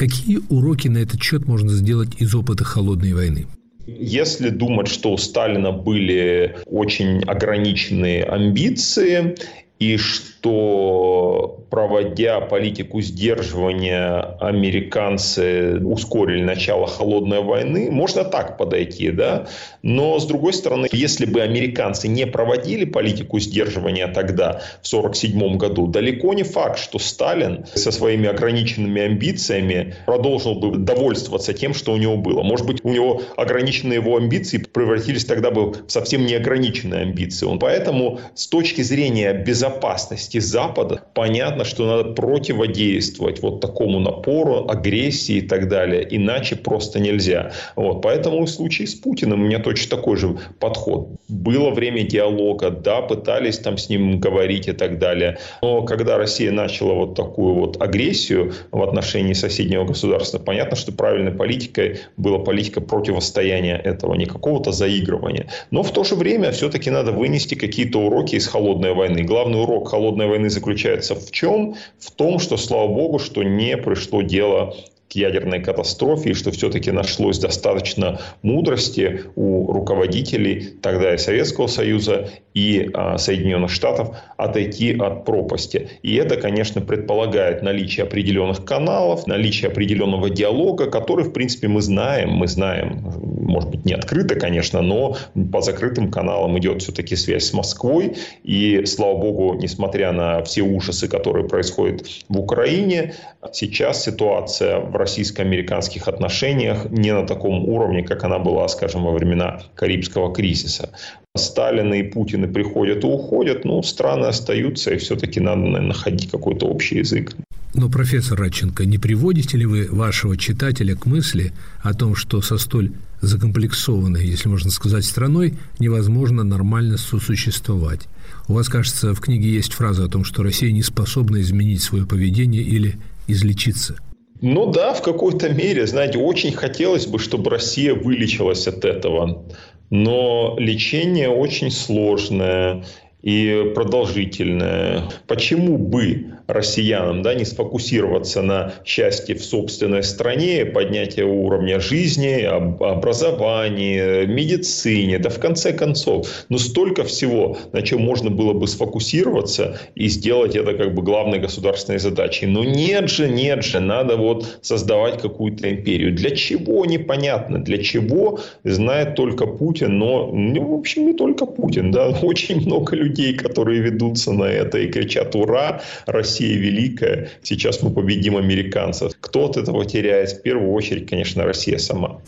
Какие 0.00 0.38
уроки 0.48 0.88
на 0.88 0.96
этот 0.96 1.22
счет 1.22 1.46
можно 1.46 1.68
сделать 1.68 2.22
из 2.22 2.34
опыта 2.34 2.64
холодной 2.64 3.12
войны? 3.12 3.46
Если 3.86 4.48
думать, 4.48 4.88
что 4.88 5.12
у 5.12 5.18
Сталина 5.18 5.72
были 5.72 6.56
очень 6.64 7.22
ограниченные 7.24 8.24
амбиции, 8.24 9.36
и 9.78 9.98
что 9.98 10.29
проводя 10.42 12.40
политику 12.40 13.00
сдерживания, 13.00 14.36
американцы 14.40 15.78
ускорили 15.84 16.42
начало 16.42 16.86
холодной 16.86 17.40
войны. 17.40 17.90
Можно 17.90 18.24
так 18.24 18.56
подойти, 18.56 19.10
да? 19.10 19.46
Но, 19.82 20.18
с 20.18 20.26
другой 20.26 20.52
стороны, 20.52 20.88
если 20.92 21.26
бы 21.26 21.40
американцы 21.40 22.08
не 22.08 22.26
проводили 22.26 22.84
политику 22.84 23.38
сдерживания 23.38 24.06
тогда, 24.08 24.62
в 24.82 24.92
1947 24.92 25.56
году, 25.56 25.86
далеко 25.86 26.34
не 26.34 26.42
факт, 26.42 26.78
что 26.78 26.98
Сталин 26.98 27.64
со 27.74 27.90
своими 27.90 28.28
ограниченными 28.28 29.02
амбициями 29.02 29.94
продолжил 30.06 30.54
бы 30.54 30.76
довольствоваться 30.76 31.52
тем, 31.52 31.74
что 31.74 31.92
у 31.92 31.96
него 31.96 32.16
было. 32.16 32.42
Может 32.42 32.66
быть, 32.66 32.84
у 32.84 32.90
него 32.90 33.22
ограниченные 33.36 33.96
его 33.96 34.16
амбиции 34.16 34.58
превратились 34.58 35.24
тогда 35.24 35.50
бы 35.50 35.72
в 35.72 35.88
совсем 35.88 36.26
неограниченные 36.26 37.02
амбиции. 37.02 37.46
Поэтому 37.58 38.20
с 38.34 38.46
точки 38.46 38.82
зрения 38.82 39.32
безопасности 39.32 40.29
Запада, 40.38 41.02
понятно, 41.14 41.64
что 41.64 41.86
надо 41.86 42.12
противодействовать 42.12 43.42
вот 43.42 43.60
такому 43.60 43.98
напору, 43.98 44.66
агрессии 44.68 45.36
и 45.36 45.40
так 45.40 45.68
далее. 45.68 46.06
Иначе 46.08 46.56
просто 46.56 47.00
нельзя. 47.00 47.52
Вот. 47.76 48.02
Поэтому 48.02 48.44
в 48.44 48.50
случае 48.50 48.86
с 48.86 48.94
Путиным 48.94 49.42
у 49.42 49.44
меня 49.46 49.58
точно 49.58 49.96
такой 49.96 50.16
же 50.16 50.36
подход. 50.58 51.08
Было 51.28 51.70
время 51.70 52.02
диалога, 52.02 52.70
да, 52.70 53.00
пытались 53.02 53.58
там 53.58 53.78
с 53.78 53.88
ним 53.88 54.20
говорить 54.20 54.68
и 54.68 54.72
так 54.72 54.98
далее. 54.98 55.38
Но 55.62 55.82
когда 55.82 56.16
Россия 56.18 56.52
начала 56.52 56.94
вот 56.94 57.14
такую 57.14 57.54
вот 57.54 57.80
агрессию 57.82 58.52
в 58.70 58.82
отношении 58.82 59.32
соседнего 59.32 59.84
государства, 59.84 60.38
понятно, 60.38 60.76
что 60.76 60.92
правильной 60.92 61.32
политикой 61.32 62.00
была 62.16 62.38
политика 62.38 62.80
противостояния 62.80 63.76
этого, 63.76 64.14
не 64.14 64.26
какого-то 64.26 64.72
заигрывания. 64.72 65.46
Но 65.70 65.82
в 65.82 65.92
то 65.92 66.04
же 66.04 66.14
время 66.14 66.52
все-таки 66.52 66.90
надо 66.90 67.12
вынести 67.12 67.54
какие-то 67.54 68.00
уроки 68.00 68.36
из 68.36 68.46
холодной 68.46 68.92
войны. 68.92 69.22
Главный 69.22 69.62
урок 69.62 69.88
холодной 69.88 70.19
войны 70.28 70.50
заключается 70.50 71.14
в 71.14 71.30
чем? 71.30 71.76
В 71.98 72.10
том, 72.10 72.38
что, 72.38 72.56
слава 72.56 72.88
богу, 72.88 73.18
что 73.18 73.42
не 73.42 73.76
пришло 73.76 74.22
дело 74.22 74.76
к 75.10 75.16
ядерной 75.16 75.60
катастрофе, 75.60 76.30
и 76.30 76.34
что 76.34 76.52
все-таки 76.52 76.92
нашлось 76.92 77.38
достаточно 77.38 78.20
мудрости 78.42 79.24
у 79.34 79.72
руководителей 79.72 80.74
тогда 80.80 81.14
и 81.14 81.18
Советского 81.18 81.66
Союза, 81.66 82.30
и 82.54 82.90
а, 82.94 83.18
Соединенных 83.18 83.70
Штатов 83.70 84.16
отойти 84.36 84.96
от 84.96 85.24
пропасти. 85.24 85.88
И 86.02 86.14
это, 86.16 86.36
конечно, 86.36 86.80
предполагает 86.80 87.62
наличие 87.62 88.04
определенных 88.04 88.64
каналов, 88.64 89.26
наличие 89.26 89.70
определенного 89.70 90.30
диалога, 90.30 90.90
который, 90.90 91.24
в 91.24 91.32
принципе, 91.32 91.68
мы 91.68 91.80
знаем, 91.80 92.30
мы 92.30 92.48
знаем, 92.48 93.02
может 93.22 93.70
быть, 93.70 93.84
не 93.84 93.92
открыто, 93.92 94.34
конечно, 94.34 94.82
но 94.82 95.16
по 95.52 95.60
закрытым 95.60 96.10
каналам 96.10 96.58
идет 96.58 96.82
все-таки 96.82 97.16
связь 97.16 97.44
с 97.44 97.52
Москвой. 97.52 98.16
И, 98.42 98.84
слава 98.84 99.16
богу, 99.16 99.54
несмотря 99.54 100.12
на 100.12 100.42
все 100.42 100.62
ужасы, 100.62 101.08
которые 101.08 101.48
происходят 101.48 102.04
в 102.28 102.38
Украине, 102.38 103.14
сейчас 103.52 104.04
ситуация 104.04 104.80
в 104.80 104.96
российско-американских 105.00 106.06
отношениях 106.06 106.88
не 106.90 107.12
на 107.12 107.26
таком 107.26 107.68
уровне, 107.68 108.02
как 108.04 108.24
она 108.24 108.38
была, 108.38 108.68
скажем, 108.68 109.02
во 109.02 109.12
времена 109.12 109.62
Карибского 109.74 110.32
кризиса. 110.32 110.90
Сталин 111.36 111.92
и 111.94 112.02
Путин 112.02 112.52
приходят 112.52 113.04
и 113.04 113.06
уходят, 113.06 113.64
но 113.64 113.82
страны 113.82 114.26
остаются, 114.26 114.92
и 114.92 114.98
все-таки 114.98 115.40
надо 115.40 115.60
наверное, 115.60 115.88
находить 115.88 116.30
какой-то 116.30 116.66
общий 116.66 116.98
язык. 116.98 117.34
Но, 117.72 117.88
профессор 117.88 118.38
Радченко, 118.38 118.84
не 118.84 118.98
приводите 118.98 119.56
ли 119.56 119.64
вы 119.64 119.86
вашего 119.90 120.36
читателя 120.36 120.96
к 120.96 121.06
мысли 121.06 121.52
о 121.82 121.94
том, 121.94 122.16
что 122.16 122.42
со 122.42 122.58
столь 122.58 122.92
закомплексованной, 123.20 124.26
если 124.26 124.48
можно 124.48 124.70
сказать, 124.70 125.04
страной 125.04 125.54
невозможно 125.78 126.42
нормально 126.42 126.98
сосуществовать? 126.98 128.08
У 128.48 128.54
вас, 128.54 128.68
кажется, 128.68 129.14
в 129.14 129.20
книге 129.20 129.50
есть 129.50 129.72
фраза 129.72 130.04
о 130.04 130.08
том, 130.08 130.24
что 130.24 130.42
Россия 130.42 130.72
не 130.72 130.82
способна 130.82 131.40
изменить 131.40 131.82
свое 131.82 132.06
поведение 132.06 132.62
или 132.62 132.96
излечиться. 133.28 133.96
Ну 134.42 134.66
да, 134.66 134.94
в 134.94 135.02
какой-то 135.02 135.48
мере. 135.50 135.86
Знаете, 135.86 136.18
очень 136.18 136.52
хотелось 136.52 137.06
бы, 137.06 137.18
чтобы 137.18 137.50
Россия 137.50 137.94
вылечилась 137.94 138.66
от 138.66 138.84
этого. 138.84 139.44
Но 139.90 140.56
лечение 140.58 141.28
очень 141.28 141.70
сложное 141.70 142.84
и 143.22 143.72
продолжительное. 143.74 145.04
Почему 145.26 145.78
бы 145.78 146.40
россиянам 146.52 147.22
да, 147.22 147.34
не 147.34 147.44
сфокусироваться 147.44 148.42
на 148.42 148.74
счастье 148.84 149.34
в 149.34 149.44
собственной 149.44 150.02
стране, 150.02 150.64
поднятие 150.64 151.26
уровня 151.26 151.80
жизни, 151.80 152.42
образовании, 152.42 154.26
медицине, 154.26 155.18
да 155.18 155.30
в 155.30 155.38
конце 155.38 155.72
концов. 155.72 156.28
Но 156.48 156.58
столько 156.58 157.04
всего, 157.04 157.56
на 157.72 157.82
чем 157.82 158.02
можно 158.02 158.30
было 158.30 158.52
бы 158.52 158.66
сфокусироваться 158.66 159.78
и 159.94 160.08
сделать 160.08 160.56
это 160.56 160.74
как 160.74 160.94
бы 160.94 161.02
главной 161.02 161.38
государственной 161.38 161.98
задачей. 161.98 162.46
Но 162.46 162.64
нет 162.64 163.08
же, 163.08 163.28
нет 163.28 163.64
же, 163.64 163.80
надо 163.80 164.16
вот 164.16 164.58
создавать 164.62 165.20
какую-то 165.20 165.70
империю. 165.70 166.14
Для 166.14 166.30
чего, 166.30 166.84
непонятно. 166.84 167.62
Для 167.62 167.78
чего, 167.78 168.40
знает 168.64 169.14
только 169.14 169.46
Путин, 169.46 169.98
но, 169.98 170.30
ну, 170.32 170.76
в 170.76 170.78
общем, 170.78 171.06
не 171.06 171.12
только 171.14 171.46
Путин, 171.46 171.90
да, 171.90 172.08
очень 172.22 172.60
много 172.66 172.96
людей, 172.96 173.09
которые 173.36 173.80
ведутся 173.80 174.32
на 174.32 174.44
это 174.44 174.78
и 174.78 174.90
кричат 174.90 175.34
«Ура! 175.34 175.82
Россия 176.06 176.56
великая, 176.56 177.30
сейчас 177.42 177.82
мы 177.82 177.90
победим 177.90 178.36
американцев. 178.36 179.12
Кто 179.20 179.46
от 179.46 179.56
этого 179.56 179.84
теряет? 179.84 180.30
В 180.30 180.42
первую 180.42 180.72
очередь, 180.72 181.08
конечно, 181.08 181.44
Россия 181.44 181.78
сама. 181.78 182.20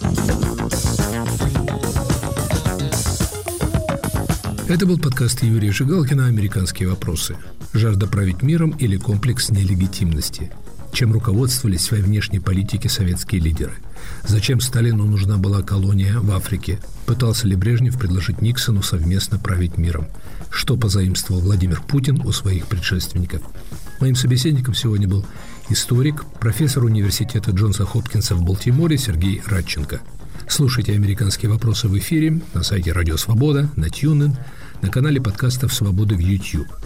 Это 4.69 4.87
был 4.87 4.99
подкаст 4.99 5.43
Юрия 5.43 5.71
Жигалкина 5.71 6.29
«Американские 6.29 6.89
вопросы». 6.89 7.37
Жажда 7.75 8.07
править 8.07 8.43
миром 8.43 8.71
или 8.79 8.97
комплекс 8.97 9.51
нелегитимности. 9.51 10.51
Чем 10.93 11.13
руководствовались 11.13 11.81
в 11.81 11.85
своей 11.85 12.03
внешней 12.03 12.39
политике 12.39 12.89
советские 12.89 13.41
лидеры? 13.41 13.73
Зачем 14.25 14.61
Сталину 14.61 15.05
нужна 15.05 15.37
была 15.37 15.63
колония 15.63 16.19
в 16.19 16.31
Африке? 16.31 16.79
Пытался 17.07 17.47
ли 17.47 17.57
Брежнев 17.57 17.99
предложить 17.99 18.41
Никсону 18.41 18.83
совместно 18.83 19.39
править 19.39 19.77
миром? 19.77 20.07
Что 20.51 20.77
позаимствовал 20.77 21.41
Владимир 21.41 21.83
Путин 21.83 22.21
у 22.25 22.33
своих 22.33 22.67
предшественников? 22.67 23.43
Моим 24.01 24.15
собеседником 24.15 24.75
сегодня 24.75 25.09
был 25.09 25.25
историк, 25.69 26.25
профессор 26.41 26.85
университета 26.85 27.51
Джонса 27.51 27.85
Хопкинса 27.85 28.35
в 28.35 28.43
Балтиморе 28.43 28.97
Сергей 28.99 29.43
Радченко. 29.47 30.01
Слушайте 30.49 30.93
«Американские 30.93 31.51
вопросы» 31.51 31.89
в 31.89 31.97
эфире 31.99 32.41
на 32.55 32.63
сайте 32.63 32.93
Радио 32.93 33.17
Свобода, 33.17 33.71
на 33.77 33.87
TuneIn, 33.87 34.37
на 34.83 34.89
канале 34.89 35.21
подкастов 35.21 35.73
«Свободы» 35.73 36.17
в 36.17 36.21
YouTube. 36.21 36.82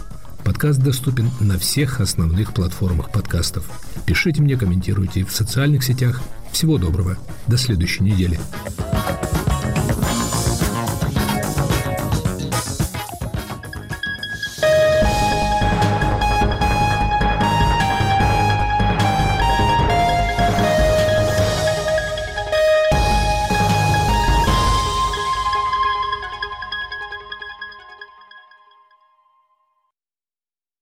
Подкаст 0.47 0.79
доступен 0.79 1.29
на 1.41 1.59
всех 1.59 1.99
основных 1.99 2.53
платформах 2.53 3.11
подкастов. 3.11 3.69
Пишите 4.05 4.41
мне, 4.41 4.55
комментируйте 4.55 5.25
в 5.25 5.31
социальных 5.33 5.83
сетях. 5.83 6.21
Всего 6.53 6.77
доброго. 6.77 7.17
До 7.47 7.57
следующей 7.57 8.05
недели. 8.05 8.39